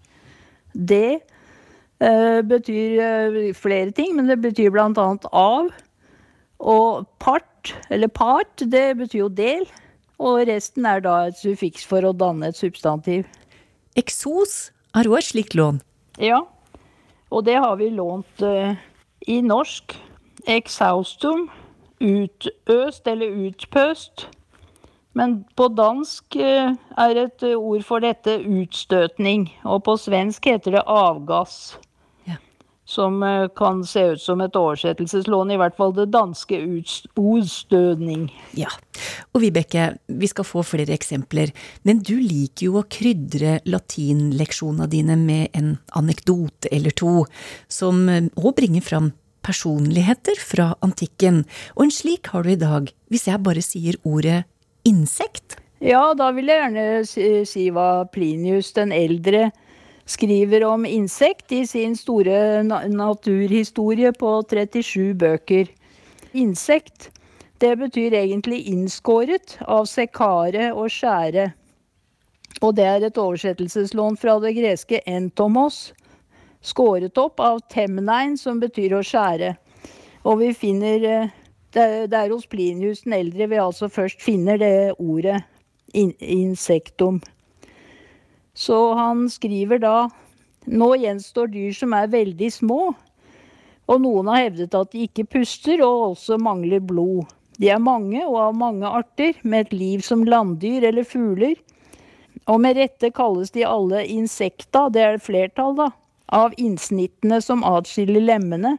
Det 0.75 1.21
eh, 2.03 2.41
betyr 2.43 3.01
eh, 3.01 3.55
flere 3.57 3.91
ting, 3.95 4.15
men 4.17 4.29
det 4.31 4.41
betyr 4.43 4.73
bl.a. 4.75 4.91
av. 5.33 5.71
Og 6.65 7.07
part, 7.19 7.75
eller 7.91 8.09
part, 8.09 8.53
det 8.59 8.87
betyr 8.99 9.25
jo 9.25 9.29
del. 9.33 9.67
Og 10.23 10.45
resten 10.49 10.87
er 10.87 11.03
da 11.05 11.25
et 11.29 11.39
suffiks 11.39 11.87
for 11.87 12.07
å 12.07 12.15
danne 12.15 12.51
et 12.51 12.59
substantiv. 12.59 13.27
Eksos 13.99 14.71
er 14.95 15.11
òg 15.11 15.21
et 15.21 15.31
slikt 15.33 15.57
lån. 15.59 15.81
Ja, 16.23 16.45
og 17.35 17.47
det 17.49 17.57
har 17.59 17.77
vi 17.81 17.91
lånt 17.91 18.43
uh, 18.47 18.75
i 19.27 19.41
norsk. 19.43 19.97
Exhaustum, 20.47 21.49
utøst 22.05 23.09
eller 23.11 23.33
utpøst. 23.49 24.29
Men 25.15 25.45
på 25.55 25.71
dansk 25.71 26.37
eh, 26.43 26.75
er 26.75 27.23
et 27.23 27.47
eh, 27.47 27.55
ord 27.55 27.85
for 27.87 28.03
dette 28.03 28.41
utstøtning, 28.43 29.47
og 29.63 29.85
på 29.87 29.97
svensk 30.01 30.51
heter 30.51 30.75
det 30.75 30.83
avgass. 30.91 31.77
Ja. 32.27 32.41
Som 32.83 33.23
eh, 33.23 33.47
kan 33.55 33.85
se 33.87 34.09
ut 34.15 34.23
som 34.23 34.43
et 34.43 34.59
oversettelseslån, 34.59 35.55
i 35.55 35.59
hvert 35.61 35.79
fall 35.79 35.95
det 35.95 36.09
danske 36.15 36.59
uts- 36.59 37.05
utstødning. 37.15 38.27
Ja. 38.59 38.73
Og 39.31 39.45
Vibeke, 39.45 39.93
vi 40.11 40.31
skal 40.31 40.49
få 40.49 40.65
flere 40.67 40.97
eksempler, 40.99 41.55
men 41.87 42.03
du 42.03 42.17
liker 42.19 42.67
jo 42.67 42.81
å 42.83 42.89
krydre 42.91 43.61
latinleksjonene 43.71 44.91
dine 44.91 45.19
med 45.21 45.55
en 45.55 45.77
anekdote 45.95 46.73
eller 46.75 46.95
to, 46.95 47.21
som 47.71 48.09
òg 48.11 48.57
bringer 48.59 48.83
fram 48.83 49.13
personligheter 49.45 50.41
fra 50.41 50.73
antikken. 50.83 51.45
Og 51.77 51.87
en 51.87 51.95
slik 51.95 52.33
har 52.33 52.43
du 52.43 52.55
i 52.55 52.59
dag, 52.59 52.91
hvis 53.13 53.29
jeg 53.29 53.43
bare 53.45 53.63
sier 53.63 54.01
ordet 54.09 54.43
insekt. 54.85 55.59
Ja, 55.85 56.15
da 56.17 56.31
vil 56.33 56.49
jeg 56.49 56.61
gjerne 56.63 57.45
si, 57.49 57.69
hva 57.75 58.05
Plinius 58.13 58.73
den 58.77 58.93
eldre 58.95 59.51
skriver 60.09 60.65
om 60.69 60.85
insekt 60.85 61.53
i 61.53 61.65
sin 61.67 61.97
store 61.97 62.63
naturhistorie 62.63 64.13
på 64.13 64.37
37 64.49 65.15
bøker. 65.21 65.69
Insekt, 66.33 67.11
det 67.59 67.77
betyr 67.81 68.17
egentlig 68.21 68.65
innskåret 68.69 69.59
av 69.65 69.87
sekare 69.89 70.73
og 70.73 70.91
skjære. 70.93 71.51
Og 72.63 72.75
det 72.77 72.87
er 72.87 73.07
et 73.07 73.19
oversettelseslån 73.19 74.17
fra 74.21 74.37
det 74.43 74.55
greske 74.57 75.01
entomos, 75.11 75.93
skåret 76.65 77.19
opp 77.19 77.41
av 77.41 77.61
temnein, 77.73 78.39
som 78.39 78.61
betyr 78.61 78.95
å 78.97 79.03
skjære. 79.05 79.55
Og 80.25 80.39
vi 80.41 80.53
finner 80.57 81.09
eh, 81.09 81.33
det 81.75 82.11
det 82.13 82.19
er 82.19 82.33
hos 82.33 82.47
Plinius 82.51 83.05
den 83.05 83.17
eldre 83.19 83.49
vi 83.51 83.61
altså 83.61 83.89
først 83.93 84.23
finner 84.23 84.59
det 84.61 84.95
ordet 84.99 85.43
in, 85.93 86.13
insektum. 86.19 87.21
Så 88.55 88.95
han 88.95 89.29
skriver 89.31 89.83
da 89.83 89.97
Nå 90.65 90.95
gjenstår 90.97 91.51
dyr 91.53 91.75
som 91.77 91.93
er 91.93 92.07
veldig 92.09 92.49
små, 92.53 92.95
Og 93.87 94.01
noen 94.01 94.31
har 94.33 94.47
hevdet 94.47 94.75
at 94.79 94.95
de 94.95 95.03
ikke 95.05 95.27
puster 95.29 95.83
og 95.85 96.15
også 96.15 96.39
mangler 96.41 96.81
blod. 96.81 97.27
De 97.61 97.69
er 97.69 97.83
mange 97.83 98.23
og 98.25 98.39
av 98.41 98.55
mange 98.57 98.89
arter, 98.89 99.37
med 99.43 99.67
et 99.67 99.75
liv 99.77 100.01
som 100.01 100.25
landdyr 100.25 100.89
eller 100.89 101.05
fugler. 101.05 101.59
Og 102.49 102.61
med 102.61 102.79
rette 102.81 103.11
kalles 103.15 103.53
de 103.53 103.67
alle 103.69 104.07
insekta, 104.09 104.89
det 104.89 105.05
er 105.05 105.21
flertall, 105.23 105.77
da, 105.77 105.91
av 106.33 106.57
innsnittene 106.57 107.43
som 107.45 107.65
atskiller 107.65 108.25
lemmene, 108.25 108.79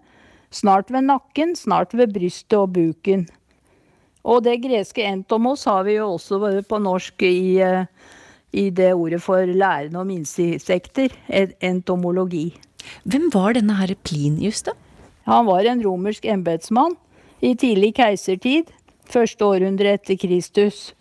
snart 0.55 0.91
ved 0.93 1.07
nakken, 1.09 1.55
snart 1.57 1.93
ved 1.97 2.13
brystet 2.15 2.57
og 2.57 2.73
buken. 2.77 3.27
Og 4.25 4.41
det 4.45 4.61
greske 4.63 5.05
entomos 5.05 5.67
har 5.69 5.83
vi 5.85 5.99
jo 5.99 6.15
også 6.15 6.39
på 6.65 6.79
norsk 6.81 7.25
i, 7.27 7.59
eh, 7.61 7.85
i 8.53 8.69
det 8.69 8.93
ordet 8.93 9.21
for 9.21 9.45
læren 9.45 9.95
om 9.95 10.09
insekter, 10.09 11.13
entomologi. 11.61 12.55
Hvem 13.03 13.29
var 13.33 13.53
denne 13.53 13.75
herre 13.77 13.95
Plinius, 13.95 14.63
da? 14.65 14.73
Han 15.25 15.45
var 15.45 15.65
en 15.65 15.83
romersk 15.83 16.25
embetsmann 16.25 16.95
i 17.41 17.55
tidlig 17.55 17.95
keisertid, 17.97 18.69
første 19.05 19.45
århundre 19.45 19.93
etter 19.97 20.17
Kristus. 20.17 20.93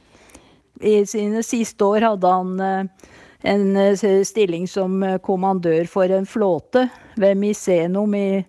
I 0.83 1.05
sine 1.09 1.43
siste 1.45 1.85
år 1.85 2.05
hadde 2.11 2.29
han 2.29 2.61
eh, 2.61 3.09
en 3.55 3.77
eh, 3.77 4.25
stilling 4.25 4.69
som 4.69 5.01
kommandør 5.23 5.89
for 5.89 6.13
en 6.13 6.27
flåte 6.27 6.89
ved 7.17 7.39
Misenum 7.41 8.15
i, 8.19 8.45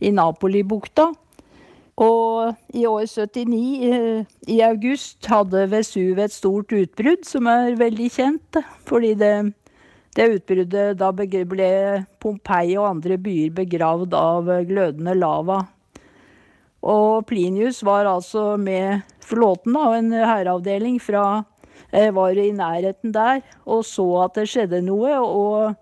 i 0.00 0.12
Napoli-bukta. 0.14 1.10
Og 1.96 2.56
i 2.76 2.84
år 2.84 3.06
79, 3.08 3.60
eh, 3.88 4.24
i 4.52 4.60
august, 4.60 5.24
hadde 5.26 5.64
Vesuv 5.72 6.18
et 6.20 6.32
stort 6.32 6.72
utbrudd, 6.72 7.24
som 7.24 7.48
er 7.48 7.78
veldig 7.78 8.10
kjent. 8.12 8.58
Fordi 8.84 9.14
det, 9.16 9.54
det 10.16 10.28
utbruddet 10.34 10.98
Da 11.00 11.08
ble 11.12 11.70
Pompeii 12.20 12.76
og 12.76 12.90
andre 12.90 13.16
byer 13.16 13.56
begravd 13.56 14.12
av 14.12 14.52
glødende 14.68 15.16
lava. 15.16 15.62
Og 16.86 17.24
Plinius 17.26 17.80
var 17.82 18.06
altså 18.06 18.56
med 18.60 19.00
flåten, 19.24 19.72
da, 19.72 19.96
en 19.96 20.12
hæravdeling 20.12 21.00
fra 21.00 21.44
eh, 21.90 22.12
Var 22.12 22.36
i 22.36 22.52
nærheten 22.52 23.14
der 23.14 23.40
og 23.64 23.84
så 23.88 24.06
at 24.26 24.36
det 24.36 24.48
skjedde 24.52 24.84
noe. 24.84 25.16
og 25.16 25.74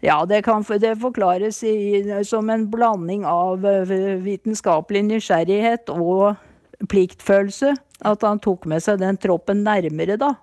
ja, 0.00 0.18
det 0.26 0.44
kan 0.46 0.62
det 0.62 0.94
forklares 1.00 1.62
i, 1.66 2.22
som 2.24 2.50
en 2.50 2.68
blanding 2.70 3.24
av 3.26 3.66
eh, 3.66 4.18
vitenskapelig 4.22 5.02
nysgjerrighet 5.08 5.90
og 5.90 6.38
pliktfølelse. 6.86 7.74
At 8.06 8.22
han 8.22 8.38
tok 8.38 8.68
med 8.70 8.84
seg 8.84 9.00
den 9.02 9.18
troppen 9.18 9.64
nærmere, 9.66 10.14
da. 10.20 10.36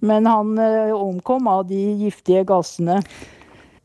Men 0.00 0.28
han 0.28 0.56
eh, 0.56 0.94
omkom 0.96 1.48
av 1.48 1.66
de 1.68 1.82
giftige 2.06 2.46
gassene. 2.48 3.02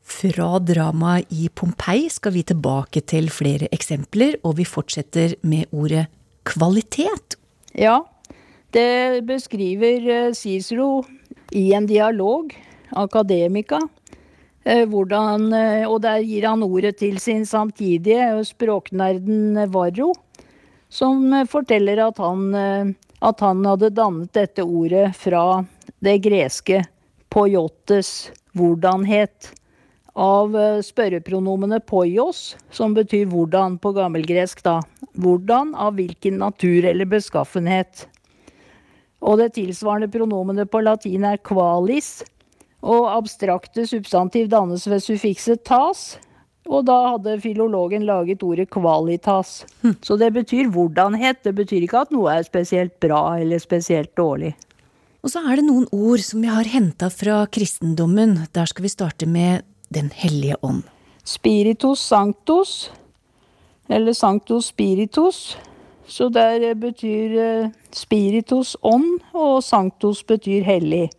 Fra 0.01 0.55
dramaet 0.63 1.27
i 1.35 1.49
Pompeii 1.53 2.07
skal 2.11 2.35
vi 2.35 2.47
tilbake 2.47 3.03
til 3.07 3.27
flere 3.31 3.67
eksempler, 3.75 4.39
og 4.47 4.57
vi 4.59 4.67
fortsetter 4.67 5.35
med 5.43 5.71
ordet 5.75 6.07
kvalitet. 6.47 7.35
Ja, 7.75 7.99
det 8.71 9.25
beskriver 9.27 10.07
eh, 10.07 10.33
Cicero 10.39 11.01
i 11.51 11.73
en 11.75 11.87
dialog, 11.87 12.55
akademika, 12.95 13.81
hvordan, 14.63 15.53
eh, 15.53 15.85
og 15.89 16.01
der 16.03 16.21
gir 16.21 16.45
han 16.45 16.63
ordet 16.63 16.97
til 16.99 17.17
sin 17.19 17.45
samtidige, 17.45 18.21
eh, 18.37 18.43
språknerden 18.45 19.57
Varro, 19.71 20.13
som 20.89 21.31
forteller 21.47 22.07
at 22.07 22.17
han, 22.17 22.53
at 23.21 23.39
han 23.39 23.63
hadde 23.65 23.89
dannet 23.95 24.33
dette 24.33 24.61
ordet 24.61 25.15
fra 25.15 25.65
det 26.03 26.17
greske 26.21 26.83
poiotes, 27.29 28.31
hvordanhet, 28.53 29.53
av 30.13 30.51
spørrepronomene 30.83 31.79
poios, 31.79 32.57
som 32.69 32.93
betyr 32.93 33.29
hvordan 33.31 33.77
på 33.79 33.93
gammelgresk, 33.95 34.59
da. 34.63 34.81
Hvordan, 35.15 35.71
av 35.79 35.95
hvilken 35.95 36.37
natur 36.43 36.83
eller 36.83 37.07
beskaffenhet. 37.07 38.09
Og 39.23 39.39
det 39.39 39.53
tilsvarende 39.55 40.11
pronomenet 40.11 40.67
på 40.69 40.83
latin 40.83 41.23
er 41.23 41.39
qualis, 41.39 42.19
og 42.81 43.07
abstrakte 43.13 43.85
substantiv 43.87 44.49
dannes 44.51 44.87
ved 44.89 45.03
suffikset 45.03 45.63
tas. 45.67 46.17
Og 46.69 46.85
da 46.85 46.95
hadde 47.15 47.39
filologen 47.41 48.05
laget 48.05 48.43
ordet 48.45 48.69
kvalitas. 48.69 49.65
Hm. 49.81 49.95
Så 50.05 50.17
det 50.17 50.31
betyr 50.33 50.69
hvordanhet. 50.69 51.41
Det 51.43 51.55
betyr 51.57 51.81
ikke 51.81 52.03
at 52.05 52.13
noe 52.13 52.37
er 52.37 52.45
spesielt 52.45 52.99
bra 53.01 53.39
eller 53.41 53.61
spesielt 53.61 54.13
dårlig. 54.17 54.53
Og 55.21 55.29
så 55.29 55.41
er 55.45 55.59
det 55.59 55.67
noen 55.67 55.87
ord 55.93 56.21
som 56.25 56.41
vi 56.41 56.49
har 56.49 56.69
henta 56.69 57.09
fra 57.13 57.43
kristendommen. 57.45 58.39
Der 58.53 58.69
skal 58.69 58.85
vi 58.85 58.93
starte 58.93 59.29
med 59.29 59.67
Den 59.91 60.07
hellige 60.15 60.55
ånd. 60.63 60.85
Spiritus 61.27 61.99
sanctus, 61.99 62.91
eller 63.89 64.13
sanctus 64.13 64.69
spiritus. 64.71 65.57
Så 66.07 66.29
der 66.29 66.73
betyr 66.79 67.35
eh, 67.39 67.69
spiritus 67.91 68.77
ånd, 68.81 69.19
og 69.33 69.63
sanctus 69.63 70.23
betyr 70.23 70.63
hellig. 70.63 71.09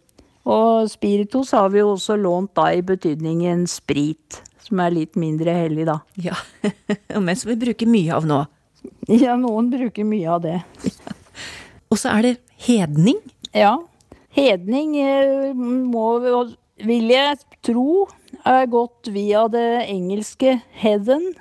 Og 0.49 0.91
spiritus 0.91 1.53
har 1.55 1.69
vi 1.71 1.83
jo 1.83 1.93
også 1.95 2.17
lånt 2.19 2.55
da 2.59 2.69
i 2.75 2.83
betydningen 2.83 3.67
sprit, 3.71 4.41
som 4.63 4.81
er 4.83 4.95
litt 4.95 5.19
mindre 5.19 5.55
hellig, 5.55 5.87
da. 5.87 6.01
Ja, 6.19 6.39
men 7.27 7.39
som 7.39 7.53
vi 7.53 7.61
bruker 7.61 7.91
mye 7.91 8.17
av 8.17 8.27
nå. 8.27 8.43
Ja, 9.07 9.37
noen 9.39 9.71
bruker 9.71 10.07
mye 10.07 10.31
av 10.35 10.43
det. 10.43 10.59
Og 11.93 12.01
så 12.01 12.17
er 12.17 12.27
det 12.27 12.35
hedning. 12.67 13.21
Ja. 13.55 13.77
Hedning 14.33 14.97
eh, 14.99 15.53
må, 15.55 16.07
vil 16.83 17.13
jeg 17.13 17.39
tro, 17.63 18.07
er 18.49 18.67
gått 18.71 19.11
via 19.13 19.45
det 19.53 19.85
engelske 19.93 20.57
'heaven', 20.81 21.35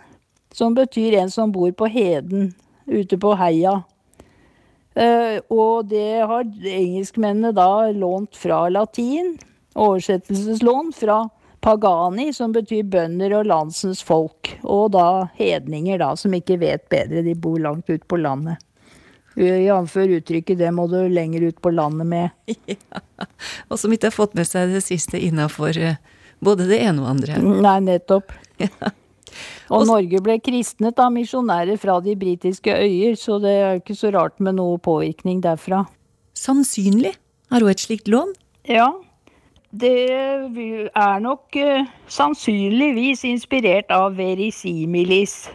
som 0.53 0.75
betyr 0.75 1.15
en 1.21 1.31
som 1.31 1.51
bor 1.51 1.71
på 1.71 1.87
heden, 1.87 2.51
ute 2.85 3.17
på 3.17 3.31
heia. 3.39 3.81
Uh, 4.91 5.39
og 5.54 5.88
det 5.88 6.23
har 6.27 6.43
engelskmennene 6.43 7.54
da 7.56 7.91
lånt 7.95 8.36
fra 8.36 8.65
latin. 8.69 9.38
Oversettelseslån 9.80 10.91
fra 10.97 11.21
pagani, 11.62 12.34
som 12.34 12.51
betyr 12.51 12.84
bønder 12.91 13.38
og 13.39 13.47
landsens 13.47 14.01
folk. 14.04 14.51
Og 14.63 14.91
da 14.95 15.30
hedninger, 15.38 16.01
da, 16.01 16.12
som 16.19 16.36
ikke 16.36 16.60
vet 16.62 16.89
bedre. 16.91 17.23
De 17.23 17.38
bor 17.38 17.60
langt 17.62 17.89
ut 17.89 18.04
på 18.08 18.19
landet. 18.19 18.60
Jf. 19.36 19.95
uttrykket 19.95 20.58
'det 20.58 20.71
må 20.75 20.88
du 20.91 21.08
lenger 21.08 21.41
ut 21.41 21.62
på 21.62 21.71
landet 21.71 22.08
med'. 22.08 22.30
Ja, 22.75 23.27
og 23.69 23.80
som 23.80 23.93
ikke 23.93 24.10
har 24.10 24.17
fått 24.17 24.34
med 24.36 24.47
seg 24.47 24.73
det 24.73 24.84
siste 24.84 25.19
innafor 25.19 25.77
eh, 25.77 25.95
både 26.43 26.67
det 26.67 26.82
ene 26.82 27.01
og 27.01 27.13
andre. 27.15 27.38
Nei, 27.39 27.80
nettopp. 27.80 28.34
Ja. 28.62 28.91
Og 29.71 29.85
Norge 29.87 30.21
ble 30.23 30.37
kristnet 30.43 30.99
av 30.99 31.11
misjonærer 31.15 31.79
fra 31.81 31.99
de 32.03 32.15
britiske 32.19 32.73
øyer, 32.73 33.15
så 33.19 33.39
det 33.43 33.53
er 33.55 33.79
ikke 33.79 33.97
så 33.97 34.11
rart 34.13 34.37
med 34.43 34.57
noe 34.59 34.79
påvirkning 34.83 35.41
derfra. 35.43 35.85
Sannsynlig 36.37 37.13
har 37.51 37.63
hun 37.63 37.71
et 37.71 37.83
slikt 37.83 38.11
lån? 38.11 38.33
Ja. 38.69 38.91
Det 39.71 39.91
er 40.11 41.19
nok 41.23 41.55
uh, 41.55 41.87
sannsynligvis 42.11 43.23
inspirert 43.27 43.91
av 43.95 44.17
verisimilis. 44.19 45.45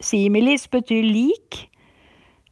Similis 0.00 0.64
betyr 0.72 1.04
lik. 1.04 1.66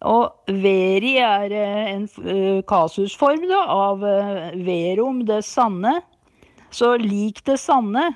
Og 0.04 0.52
veri 0.60 1.14
er 1.24 1.54
uh, 1.54 1.86
en 1.94 2.04
uh, 2.20 2.60
kasusform 2.68 3.48
da, 3.48 3.62
av 3.72 4.04
verum, 4.66 5.24
det 5.24 5.40
sanne. 5.48 5.96
Så 6.74 6.96
lik 7.00 7.40
det 7.46 7.56
sanne 7.62 8.10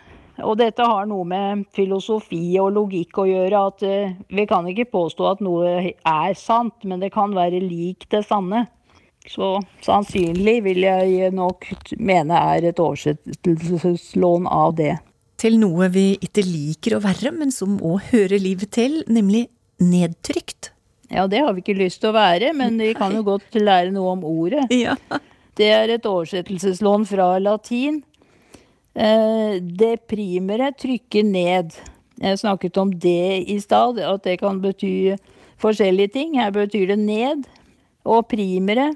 og 0.45 0.59
dette 0.61 0.85
har 0.87 1.07
noe 1.11 1.27
med 1.29 1.67
filosofi 1.75 2.59
og 2.63 2.73
logikk 2.77 3.23
å 3.23 3.27
gjøre. 3.29 3.63
At 3.73 3.85
uh, 3.87 4.17
vi 4.35 4.47
kan 4.51 4.69
ikke 4.71 4.89
påstå 4.93 5.29
at 5.33 5.45
noe 5.45 5.93
er 5.93 6.39
sant, 6.39 6.77
men 6.85 7.03
det 7.03 7.13
kan 7.15 7.35
være 7.37 7.63
lik 7.65 8.09
det 8.13 8.25
sanne. 8.29 8.67
Så 9.29 9.59
sannsynlig 9.85 10.63
vil 10.65 10.85
jeg 10.87 11.33
nok 11.37 11.67
mene 12.01 12.39
er 12.55 12.71
et 12.71 12.81
oversettelseslån 12.81 14.49
av 14.49 14.75
det. 14.79 14.95
Til 15.39 15.59
noe 15.61 15.91
vi 15.95 16.09
ikke 16.25 16.43
liker 16.43 16.97
å 16.97 17.03
være, 17.05 17.31
men 17.35 17.53
som 17.55 17.77
òg 17.85 18.09
hører 18.11 18.41
livet 18.43 18.73
til, 18.75 19.03
nemlig 19.07 19.47
nedtrykt. 19.79 20.73
Ja, 21.13 21.27
det 21.31 21.45
har 21.45 21.55
vi 21.57 21.63
ikke 21.63 21.79
lyst 21.79 22.03
til 22.03 22.11
å 22.11 22.17
være, 22.17 22.53
men 22.57 22.81
vi 22.81 22.91
kan 22.97 23.15
jo 23.17 23.23
godt 23.27 23.57
lære 23.57 23.93
noe 23.95 24.17
om 24.17 24.25
ordet. 24.29 24.67
Ja. 24.75 24.97
Det 25.59 25.71
er 25.75 25.91
et 25.91 26.07
oversettelseslån 26.07 27.07
fra 27.09 27.33
latin. 27.43 28.03
Eh, 28.99 29.59
deprimere 29.63 30.73
trykker 30.75 31.27
ned. 31.27 31.77
Jeg 32.19 32.41
snakket 32.41 32.79
om 32.83 32.91
det 32.91 33.45
i 33.47 33.59
stad, 33.63 34.01
at 34.03 34.25
det 34.27 34.41
kan 34.41 34.59
bety 34.63 35.15
forskjellige 35.63 36.15
ting. 36.17 36.39
Her 36.41 36.51
betyr 36.55 36.91
det 36.91 36.99
ned. 36.99 37.47
Og 38.09 38.27
primere 38.31 38.91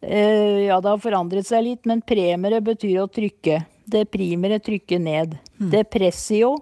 eh, 0.00 0.64
Ja, 0.68 0.80
det 0.80 0.90
har 0.94 1.02
forandret 1.02 1.48
seg 1.48 1.66
litt, 1.68 1.84
men 1.84 2.04
premere 2.04 2.62
betyr 2.64 3.02
å 3.04 3.10
trykke. 3.10 3.64
Deprimere 3.84 4.62
trykker 4.64 5.02
ned. 5.02 5.36
Mm. 5.60 5.68
Depressio 5.74 6.54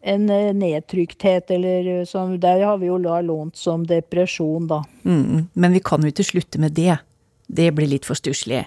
en 0.00 0.30
eh, 0.30 0.54
nedtrykthet, 0.54 1.50
eller 1.50 2.04
som 2.04 2.40
Der 2.40 2.64
har 2.64 2.78
vi 2.78 2.86
jo 2.86 2.98
lånt 2.98 3.56
som 3.56 3.86
depresjon, 3.86 4.66
da. 4.66 4.82
Mm, 5.04 5.48
men 5.52 5.72
vi 5.72 5.80
kan 5.80 6.02
jo 6.02 6.08
ikke 6.08 6.24
slutte 6.24 6.58
med 6.58 6.72
det. 6.72 6.98
Det 7.46 7.70
blir 7.74 7.88
litt 7.88 8.06
for 8.06 8.14
stusslig. 8.14 8.66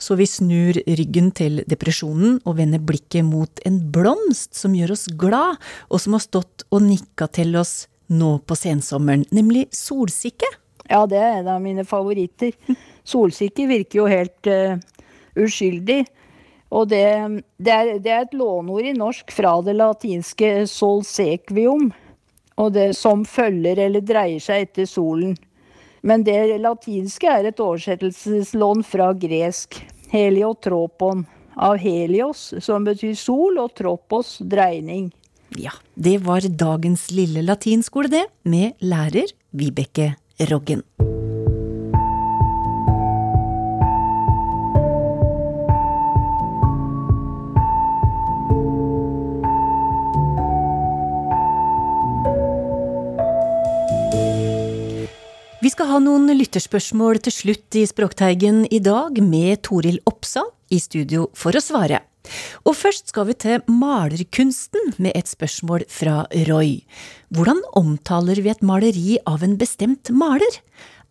Så 0.00 0.16
vi 0.16 0.26
snur 0.28 0.78
ryggen 0.86 1.28
til 1.36 1.60
depresjonen 1.68 2.38
og 2.48 2.56
vender 2.56 2.80
blikket 2.80 3.26
mot 3.26 3.60
en 3.68 3.76
blomst 3.92 4.56
som 4.56 4.74
gjør 4.76 4.94
oss 4.96 5.06
glad, 5.20 5.60
og 5.92 6.00
som 6.00 6.16
har 6.16 6.24
stått 6.24 6.64
og 6.72 6.86
nikka 6.86 7.28
til 7.28 7.52
oss 7.60 7.84
nå 8.10 8.38
på 8.48 8.56
sensommeren, 8.58 9.26
nemlig 9.30 9.68
solsikke. 9.76 10.48
Ja, 10.90 11.04
det 11.06 11.20
er 11.20 11.42
en 11.42 11.50
av 11.52 11.60
mine 11.62 11.84
favoritter. 11.86 12.56
Solsikke 13.06 13.68
virker 13.70 14.00
jo 14.00 14.08
helt 14.10 14.50
uh, 14.50 14.80
uskyldig. 15.38 16.02
Og 16.70 16.88
det, 16.90 17.04
det, 17.58 17.70
er, 17.74 17.92
det, 17.98 18.10
er, 18.10 18.24
et 18.24 18.34
låneord 18.38 18.86
i 18.86 18.96
norsk 18.96 19.30
fra 19.34 19.56
det 19.66 19.74
latinske 19.78 20.66
solsequium, 20.70 21.90
og 22.60 22.74
det 22.74 22.92
som 22.98 23.24
følger 23.26 23.78
eller 23.86 24.04
dreier 24.06 24.42
seg 24.42 24.68
etter 24.68 24.86
solen. 24.90 25.34
Men 26.02 26.24
det 26.24 26.58
latinske 26.62 27.28
er 27.28 27.50
et 27.50 27.60
oversettelseslån 27.60 28.84
fra 28.88 29.12
gresk, 29.12 29.82
heliotropon, 30.12 31.26
av 31.60 31.76
helios, 31.82 32.54
som 32.64 32.86
betyr 32.86 33.14
sol, 33.18 33.58
og 33.60 33.74
tropos, 33.76 34.38
dreining. 34.40 35.10
Ja, 35.58 35.74
det 35.94 36.20
var 36.24 36.46
dagens 36.46 37.10
lille 37.12 37.42
latinskole, 37.44 38.08
det, 38.08 38.26
med 38.48 38.78
lærer 38.80 39.34
Vibeke 39.50 40.14
Roggen. 40.48 40.86
Skal 55.80 55.94
ha 55.94 55.98
noen 56.04 56.28
lytterspørsmål 56.36 57.22
til 57.24 57.32
slutt 57.32 57.76
i 57.80 57.86
Språkteigen 57.88 58.66
i 58.68 58.82
dag, 58.84 59.16
med 59.24 59.62
Toril 59.64 59.96
Oppsal 60.04 60.50
i 60.68 60.76
studio 60.76 61.30
for 61.32 61.56
å 61.56 61.62
svare. 61.64 62.02
Og 62.68 62.76
først 62.76 63.08
skal 63.08 63.30
vi 63.30 63.36
til 63.40 63.64
malerkunsten 63.64 64.92
med 65.00 65.16
et 65.16 65.32
spørsmål 65.32 65.86
fra 65.88 66.26
Roy. 66.50 66.82
Hvordan 67.32 67.64
omtaler 67.80 68.42
vi 68.44 68.52
et 68.52 68.60
maleri 68.60 69.16
av 69.24 69.40
en 69.40 69.56
bestemt 69.56 70.12
maler? 70.12 70.60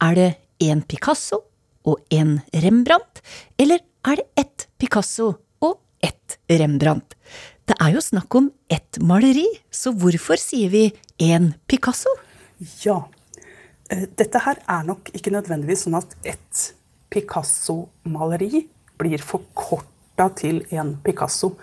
Er 0.05 0.21
det 0.21 0.29
en 0.69 0.85
Picasso 0.85 1.41
og 1.89 2.05
en 2.13 2.37
Rembrandt, 2.53 3.25
eller 3.57 3.81
er 4.05 4.21
det 4.21 4.29
ett 4.37 4.69
Picasso 4.77 5.31
og 5.65 5.79
ett 6.05 6.37
Rembrandt? 6.45 7.17
Det 7.65 7.81
er 7.81 7.97
jo 7.97 8.05
snakk 8.05 8.37
om 8.37 8.53
ett 8.69 9.01
maleri, 9.01 9.49
så 9.73 9.97
hvorfor 9.97 10.37
sier 10.37 10.69
vi 10.69 10.91
en 11.25 11.55
Picasso? 11.65 12.19
Ja, 12.85 13.07
dette 13.89 14.41
her 14.45 14.59
er 14.69 14.83
nok 14.85 15.09
ikke 15.17 15.33
nødvendigvis 15.33 15.87
sånn 15.87 15.97
at 15.97 16.13
et 16.27 16.65
Picasso-maleri 17.09 18.67
blir 19.01 19.23
forkorta 19.25 20.27
til 20.37 20.61
en 20.75 20.93
Picasso. 21.01 21.55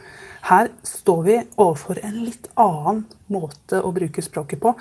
Her 0.48 0.72
står 0.86 1.22
vi 1.26 1.36
overfor 1.54 2.00
en 2.02 2.18
litt 2.24 2.48
annen 2.58 3.04
måte 3.30 3.78
å 3.78 3.92
bruke 3.94 4.24
språket 4.24 4.62
på. 4.62 4.74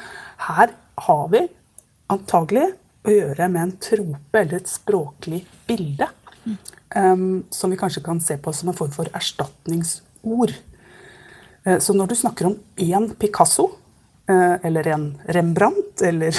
Her 0.48 0.74
har 1.06 1.30
vi 1.34 1.44
antagelig 2.14 2.72
å 3.06 3.14
gjøre 3.14 3.50
med 3.54 3.62
en 3.62 3.78
trope 3.82 4.42
eller 4.42 4.62
et 4.62 4.72
språklig 4.72 5.44
bilde. 5.70 6.10
Um, 6.96 7.44
som 7.52 7.74
vi 7.74 7.78
kanskje 7.78 8.04
kan 8.06 8.22
se 8.22 8.38
på 8.38 8.54
som 8.54 8.70
en 8.72 8.78
form 8.78 8.94
for 8.94 9.10
erstatningsord. 9.18 10.54
Uh, 11.66 11.78
så 11.82 11.94
når 11.98 12.14
du 12.14 12.16
snakker 12.18 12.50
om 12.50 12.60
én 12.82 13.10
Picasso, 13.20 13.72
Eh, 13.74 13.85
eller 14.28 14.88
en 14.88 15.06
Rembrandt, 15.26 16.02
eller 16.02 16.36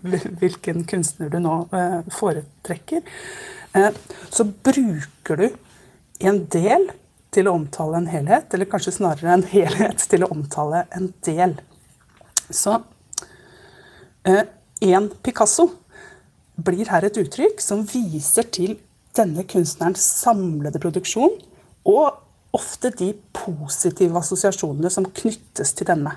hvilken 0.40 0.84
kunstner 0.84 1.30
du 1.32 1.38
nå 1.40 1.54
eh, 1.72 2.00
foretrekker, 2.12 3.00
eh, 3.72 3.88
så 4.28 4.44
bruker 4.44 5.40
du 5.40 5.48
en 6.18 6.42
del 6.52 6.90
til 7.32 7.48
å 7.48 7.54
omtale 7.56 8.00
en 8.00 8.10
helhet, 8.12 8.52
eller 8.52 8.68
kanskje 8.68 8.98
snarere 8.98 9.32
en 9.32 9.46
helhet 9.48 10.04
til 10.10 10.24
å 10.24 10.30
omtale 10.34 10.84
en 10.96 11.10
del. 11.24 11.56
Så 12.50 12.78
en 14.28 15.08
Picasso 15.22 15.68
blir 16.56 16.88
her 16.90 17.06
et 17.06 17.18
uttrykk 17.20 17.60
som 17.62 17.84
viser 17.88 18.48
til 18.52 18.78
denne 19.16 19.44
kunstnerens 19.48 20.04
samlede 20.22 20.80
produksjon, 20.82 21.36
og 21.88 22.56
ofte 22.56 22.90
de 22.96 23.12
positive 23.36 24.16
assosiasjonene 24.18 24.90
som 24.92 25.06
knyttes 25.20 25.74
til 25.76 25.88
denne 25.88 26.16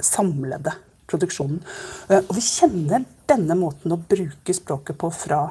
samlede 0.00 0.74
produksjonen. 1.10 1.60
Eh, 2.08 2.22
og 2.22 2.36
vi 2.36 2.44
kjenner 2.44 3.04
denne 3.28 3.56
måten 3.58 3.94
å 3.94 4.00
bruke 4.00 4.56
språket 4.56 4.98
på 4.98 5.10
fra 5.14 5.44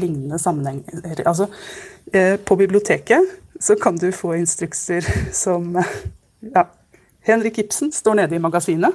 lignende 0.00 0.38
sammenhenger. 0.42 1.22
Altså, 1.28 1.48
eh, 2.12 2.36
på 2.36 2.56
biblioteket 2.58 3.40
så 3.60 3.76
kan 3.80 3.96
du 3.96 4.10
få 4.12 4.34
instrukser 4.36 5.06
som 5.32 5.76
ja, 6.40 6.66
Henrik 7.24 7.58
Ibsen 7.58 7.92
står 7.92 8.14
nede 8.14 8.36
i 8.36 8.38
magasinet. 8.38 8.92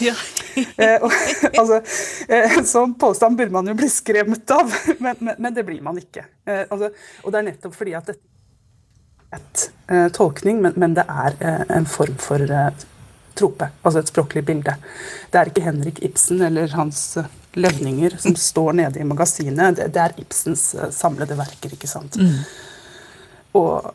Ja. 0.00 0.14
eh, 0.76 0.96
og, 1.02 1.12
altså, 1.52 1.82
eh, 2.28 2.56
sånn 2.66 2.96
påstand 2.98 3.38
burde 3.38 3.54
man 3.54 3.68
jo 3.70 3.76
bli 3.78 3.90
skremt 3.92 4.50
av, 4.50 4.72
men, 4.98 5.20
men, 5.20 5.36
men 5.38 5.54
det 5.54 5.66
blir 5.68 5.84
man 5.84 6.00
ikke. 6.00 6.26
Eh, 6.48 6.64
altså, 6.64 6.90
og 7.22 7.32
det 7.32 7.38
er 7.38 7.48
nettopp 7.52 7.76
fordi 7.76 7.94
at 7.98 8.10
det 8.10 8.16
er 8.16 9.38
et 9.38 9.64
eh, 9.92 10.08
tolkning, 10.16 10.58
men, 10.64 10.74
men, 10.80 10.96
det 10.98 11.06
er 11.06 11.38
en 11.76 11.86
form 11.86 12.18
for 12.18 12.42
trope, 13.36 13.68
altså 13.82 14.00
et 14.00 14.12
språklig 14.12 14.44
bilde. 14.46 14.76
Det 15.30 15.40
er 15.40 15.50
ikke 15.50 15.66
Henrik 15.66 16.00
Ibsen 16.04 16.42
eller 16.46 16.72
hans 16.76 17.02
eh, 17.20 17.28
lønninger 17.56 18.16
som 18.20 18.36
står 18.36 18.76
nede 18.80 19.00
i 19.00 19.06
magasinet. 19.08 19.78
Det, 19.78 20.02
er 20.02 20.16
Ibsens 20.20 20.70
eh, 20.74 20.90
samlede 20.94 21.38
verker, 21.38 21.72
ikke 21.76 21.90
sant. 21.90 22.18
Mm. 22.20 22.42
Og 23.60 23.92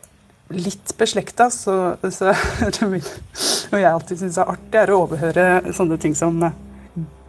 litt 0.51 0.93
beslekta, 0.97 1.49
så, 1.53 1.95
så 2.11 2.33
Og 3.71 3.77
jeg 3.79 3.91
alltid 3.91 4.19
syns 4.19 4.39
er 4.41 4.51
artig, 4.51 4.77
er 4.81 4.91
å 4.91 5.03
overhøre 5.05 5.73
sånne 5.75 5.99
ting 6.01 6.17
som 6.17 6.41
eh, 6.47 6.59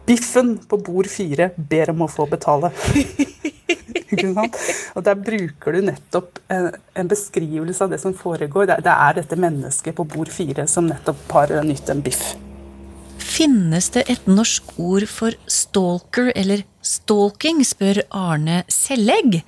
Biffen 0.03 0.57
på 0.67 0.75
bord 0.83 1.07
fire 1.07 1.53
ber 1.55 1.93
om 1.93 2.01
å 2.03 2.11
få 2.11 2.25
betale. 2.27 2.73
Og 4.95 5.03
Der 5.05 5.19
bruker 5.19 5.75
du 5.75 5.81
nettopp 5.89 6.39
en, 6.53 7.09
beskrivelse 7.09 7.83
av 7.83 7.93
det 7.93 7.99
som 8.01 8.15
foregår. 8.17 8.69
Det, 8.69 8.79
det 8.85 8.95
er 8.95 9.19
dette 9.19 9.39
mennesket 9.39 9.97
på 9.97 10.07
bord 10.07 10.31
fire 10.31 10.67
som 10.69 10.87
nettopp 10.89 11.29
har 11.35 11.55
nytt 11.65 11.89
en 11.93 12.03
biff. 12.05 12.33
Finnes 13.23 13.89
det 13.95 14.03
et 14.11 14.25
norsk 14.29 14.75
ord 14.77 15.05
for 15.09 15.35
stalker 15.49 16.31
eller 16.35 16.65
stalking, 16.85 17.63
spør 17.65 18.03
Arne 18.13 18.61
Sellegg. 18.69 19.39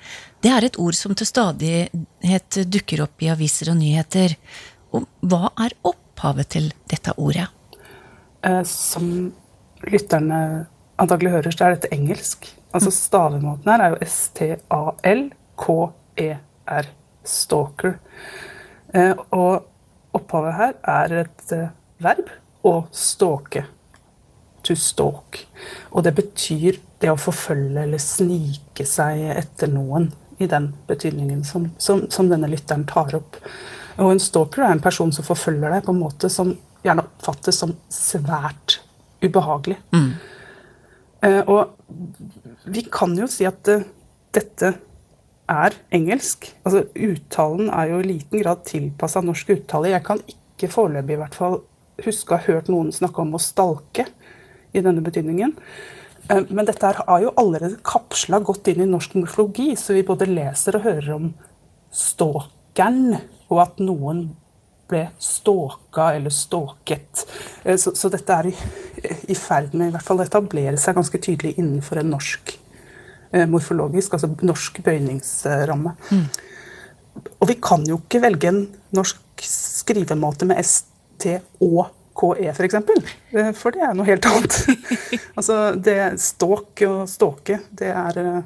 Det 0.42 0.52
er 0.52 0.66
et 0.66 0.78
ord 0.82 0.96
som 0.98 1.14
til 1.14 1.28
stadighet 1.28 2.58
dukker 2.72 3.04
opp 3.04 3.22
i 3.22 3.30
aviser 3.30 3.70
og 3.72 3.78
nyheter. 3.80 4.34
Og 4.96 5.06
hva 5.26 5.52
er 5.66 5.76
opphavet 5.86 6.50
til 6.56 6.70
dette 6.90 7.14
ordet? 7.20 7.46
Eh, 8.46 8.62
som 8.66 9.32
lytterne 9.86 10.66
antagelig 11.02 11.34
hører, 11.36 11.54
så 11.54 11.66
er 11.66 11.76
dette 11.76 11.92
engelsk. 11.94 12.48
Altså 12.76 12.92
Stavemåten 12.92 13.70
her 13.72 13.80
er 13.82 13.88
jo 13.94 13.98
S-T-A-L-K-E-R. 14.06 14.56
Stalker. 17.26 17.94
Eh, 18.94 19.14
og 19.34 19.64
opphavet 20.14 20.54
her 20.54 20.72
er 20.86 21.14
et 21.24 21.52
eh, 21.56 21.72
verb 22.04 22.28
å 22.66 22.86
stalke. 22.94 23.64
To 24.66 24.74
stalk. 24.78 25.46
Og 25.90 26.04
det 26.06 26.14
betyr 26.18 26.78
det 27.02 27.10
å 27.12 27.18
forfølge 27.20 27.82
eller 27.86 27.98
snike 28.02 28.84
seg 28.88 29.20
etter 29.34 29.68
noen, 29.72 30.12
i 30.38 30.46
den 30.50 30.74
betydningen 30.84 31.44
som, 31.48 31.70
som, 31.80 32.10
som 32.12 32.28
denne 32.28 32.48
lytteren 32.52 32.84
tar 32.88 33.14
opp. 33.16 33.36
Og 33.96 34.10
en 34.12 34.20
stalker 34.20 34.66
er 34.66 34.74
en 34.74 34.82
person 34.84 35.12
som 35.14 35.24
forfølger 35.24 35.72
deg 35.72 35.86
på 35.86 35.94
en 35.94 36.02
måte 36.02 36.28
som 36.32 36.52
gjerne 36.84 37.06
oppfattes 37.06 37.56
som 37.62 37.72
svært 37.88 38.80
ubehagelig. 39.24 39.78
Mm. 39.96 40.10
Eh, 41.24 41.42
og 41.48 41.76
vi 42.68 42.84
kan 42.92 43.14
jo 43.16 43.28
si 43.30 43.46
at 43.48 43.70
uh, 43.72 43.84
dette 44.36 44.72
er 45.46 45.76
engelsk. 45.94 46.48
Altså 46.66 46.84
Uttalen 46.92 47.70
er 47.70 47.92
jo 47.92 48.00
i 48.02 48.08
liten 48.10 48.42
grad 48.42 48.64
tilpassa 48.68 49.22
norsk 49.24 49.54
uttale. 49.56 49.94
Jeg 49.94 50.04
kan 50.06 50.22
ikke 50.26 50.72
foreløpig 50.72 51.16
i 51.16 51.20
hvert 51.22 51.38
fall 51.38 51.60
huske 52.04 52.34
å 52.34 52.40
ha 52.40 52.50
hørt 52.50 52.68
noen 52.68 52.92
snakke 52.92 53.22
om 53.22 53.36
å 53.36 53.40
stalke 53.40 54.08
i 54.76 54.82
denne 54.84 55.04
betydningen. 55.04 55.54
Uh, 56.28 56.42
men 56.50 56.66
dette 56.68 56.92
har 56.98 57.22
jo 57.22 57.34
allerede 57.40 57.80
kapsla 57.86 58.42
godt 58.44 58.72
inn 58.72 58.84
i 58.84 58.90
norsk 58.90 59.16
morfologi, 59.16 59.72
så 59.78 59.96
vi 59.96 60.06
både 60.06 60.28
leser 60.28 60.78
og 60.78 60.88
hører 60.88 61.14
om 61.16 61.30
stalkeren, 61.94 63.16
og 63.46 63.62
at 63.62 63.78
noen 63.80 64.26
ble 64.90 65.06
stalka 65.22 66.12
eller 66.14 66.30
stalket. 66.30 67.26
Eh, 67.64 67.76
så, 67.76 67.92
så, 67.96 68.10
dette 68.12 68.36
er 68.36 68.50
i, 68.50 68.54
i 69.28 69.36
ferd 69.38 69.74
med 69.74 69.90
i 69.90 69.94
hvert 69.94 70.06
fall 70.06 70.20
å 70.20 70.26
etablere 70.26 70.78
seg 70.80 70.96
ganske 70.98 71.20
tydelig 71.22 71.54
innenfor 71.56 72.00
en 72.00 72.10
norsk 72.14 72.56
eh, 73.32 73.46
morfologisk, 73.50 74.16
altså 74.16 74.32
norsk 74.46 74.80
bøyningsramme. 74.86 75.94
Mm. 76.10 76.26
Og 77.40 77.48
vi 77.50 77.58
kan 77.62 77.86
jo 77.88 78.00
ikke 78.02 78.22
velge 78.24 78.50
en 78.52 78.64
norsk 78.96 79.46
skrivemåte 79.46 80.48
med 80.48 80.60
ST 80.64 81.38
og 81.64 81.86
KE, 82.16 82.48
f.eks. 82.48 82.56
For, 82.56 82.66
eksempel. 82.66 83.00
Eh, 83.36 83.52
for 83.56 83.76
det 83.76 83.84
er 83.84 83.96
noe 83.96 84.08
helt 84.08 84.28
annet. 84.28 84.60
altså, 85.38 85.56
det 85.76 85.98
Ståk 86.22 86.84
og 86.88 87.00
ståke, 87.12 87.60
det 87.76 87.92
er 87.92 88.44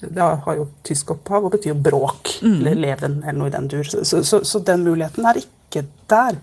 det 0.00 0.22
har 0.22 0.56
jo 0.56 0.66
tysk 0.86 1.12
opphav 1.12 1.44
og 1.44 1.54
betyr 1.54 1.76
bråk 1.76 2.38
mm. 2.40 2.54
eller 2.60 2.78
leven 2.86 3.18
eller 3.20 3.36
noe 3.36 3.50
i 3.50 3.54
den 3.54 3.68
dur. 3.68 3.84
Så, 3.84 4.22
så, 4.24 4.40
så, 4.44 4.62
den 4.64 4.84
muligheten 4.86 5.26
er 5.28 5.42
ikke 5.42 5.84
der. 6.08 6.38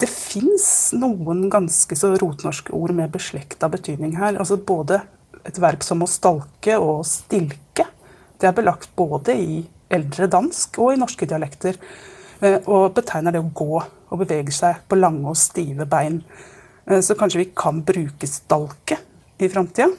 Det 0.00 0.08
fins 0.08 0.66
noen 0.96 1.48
ganske 1.52 1.96
så 1.98 2.14
rotnorske 2.20 2.72
ord 2.76 2.94
med 2.96 3.12
beslekta 3.12 3.68
betydning 3.72 4.16
her. 4.16 4.38
Altså 4.40 4.56
både 4.56 5.02
et 5.44 5.58
verb 5.60 5.84
som 5.84 6.00
å 6.04 6.08
stalke 6.08 6.76
og 6.80 7.02
stilke. 7.08 7.86
Det 8.40 8.48
er 8.48 8.56
belagt 8.56 8.92
både 8.96 9.36
i 9.36 9.60
eldre 9.92 10.28
dansk 10.30 10.78
og 10.80 10.94
i 10.94 11.00
norske 11.00 11.28
dialekter. 11.28 11.76
Eh, 12.40 12.58
og 12.64 12.94
betegner 12.96 13.36
det 13.36 13.42
å 13.42 13.52
gå 13.52 13.74
og 13.80 14.22
bevege 14.22 14.54
seg 14.54 14.80
på 14.88 14.98
lange 14.98 15.28
og 15.28 15.38
stive 15.38 15.84
bein. 15.90 16.22
Eh, 16.86 17.02
så 17.04 17.16
kanskje 17.18 17.42
vi 17.42 17.50
kan 17.56 17.82
bruke 17.84 18.28
stalke 18.28 19.00
i 19.40 19.48
framtida. 19.52 19.90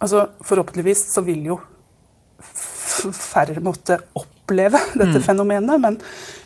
Altså, 0.00 0.26
forhåpentligvis 0.44 1.06
så 1.14 1.22
vil 1.24 1.46
jo 1.52 1.60
færre 3.14 3.62
måtte 3.64 4.00
oppleve 4.44 4.78
dette 4.94 5.18
mm. 5.18 5.22
fenomenet. 5.22 5.80
Men 5.80 5.98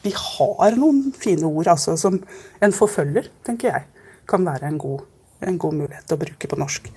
vi 0.02 0.14
har 0.14 0.78
noen 0.78 1.12
fine 1.18 1.46
ord 1.46 1.68
altså, 1.74 1.96
som 1.96 2.20
en 2.60 2.74
forfølger, 2.74 3.30
tenker 3.46 3.72
jeg, 3.72 3.86
kan 4.28 4.44
være 4.46 4.68
en 4.68 4.78
god, 4.78 5.04
en 5.46 5.58
god 5.58 5.74
mulighet 5.74 6.12
å 6.12 6.20
bruke 6.20 6.48
på 6.50 6.58
norsk. 6.58 6.90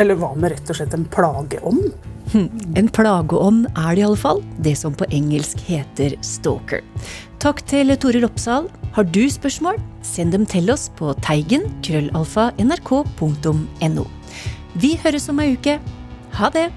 Eller 0.00 0.16
hva 0.16 0.30
med 0.34 0.54
rett 0.54 0.70
og 0.72 0.78
slett 0.78 0.94
en 0.96 1.04
plageånd? 1.12 1.90
Hm, 2.32 2.46
en 2.80 2.88
plageånd 2.88 3.66
er 3.74 3.90
det 3.92 4.04
iallfall, 4.04 4.40
det 4.64 4.72
som 4.80 4.94
på 4.96 5.08
engelsk 5.12 5.60
heter 5.66 6.14
stalker. 6.24 6.80
Takk 7.42 7.60
til 7.68 7.92
Tore 8.00 8.22
Loppsahl. 8.22 8.70
Har 8.96 9.08
du 9.08 9.24
spørsmål, 9.28 9.76
send 10.04 10.32
dem 10.32 10.46
til 10.48 10.70
oss 10.72 10.86
på 10.96 11.12
teigen 11.24 11.66
krøllalfa 11.84 12.50
nrk.no. 12.62 14.06
Vi 14.80 14.94
høres 15.02 15.28
om 15.28 15.44
ei 15.44 15.52
uke. 15.58 15.76
Ha 16.38 16.48
det! 16.54 16.70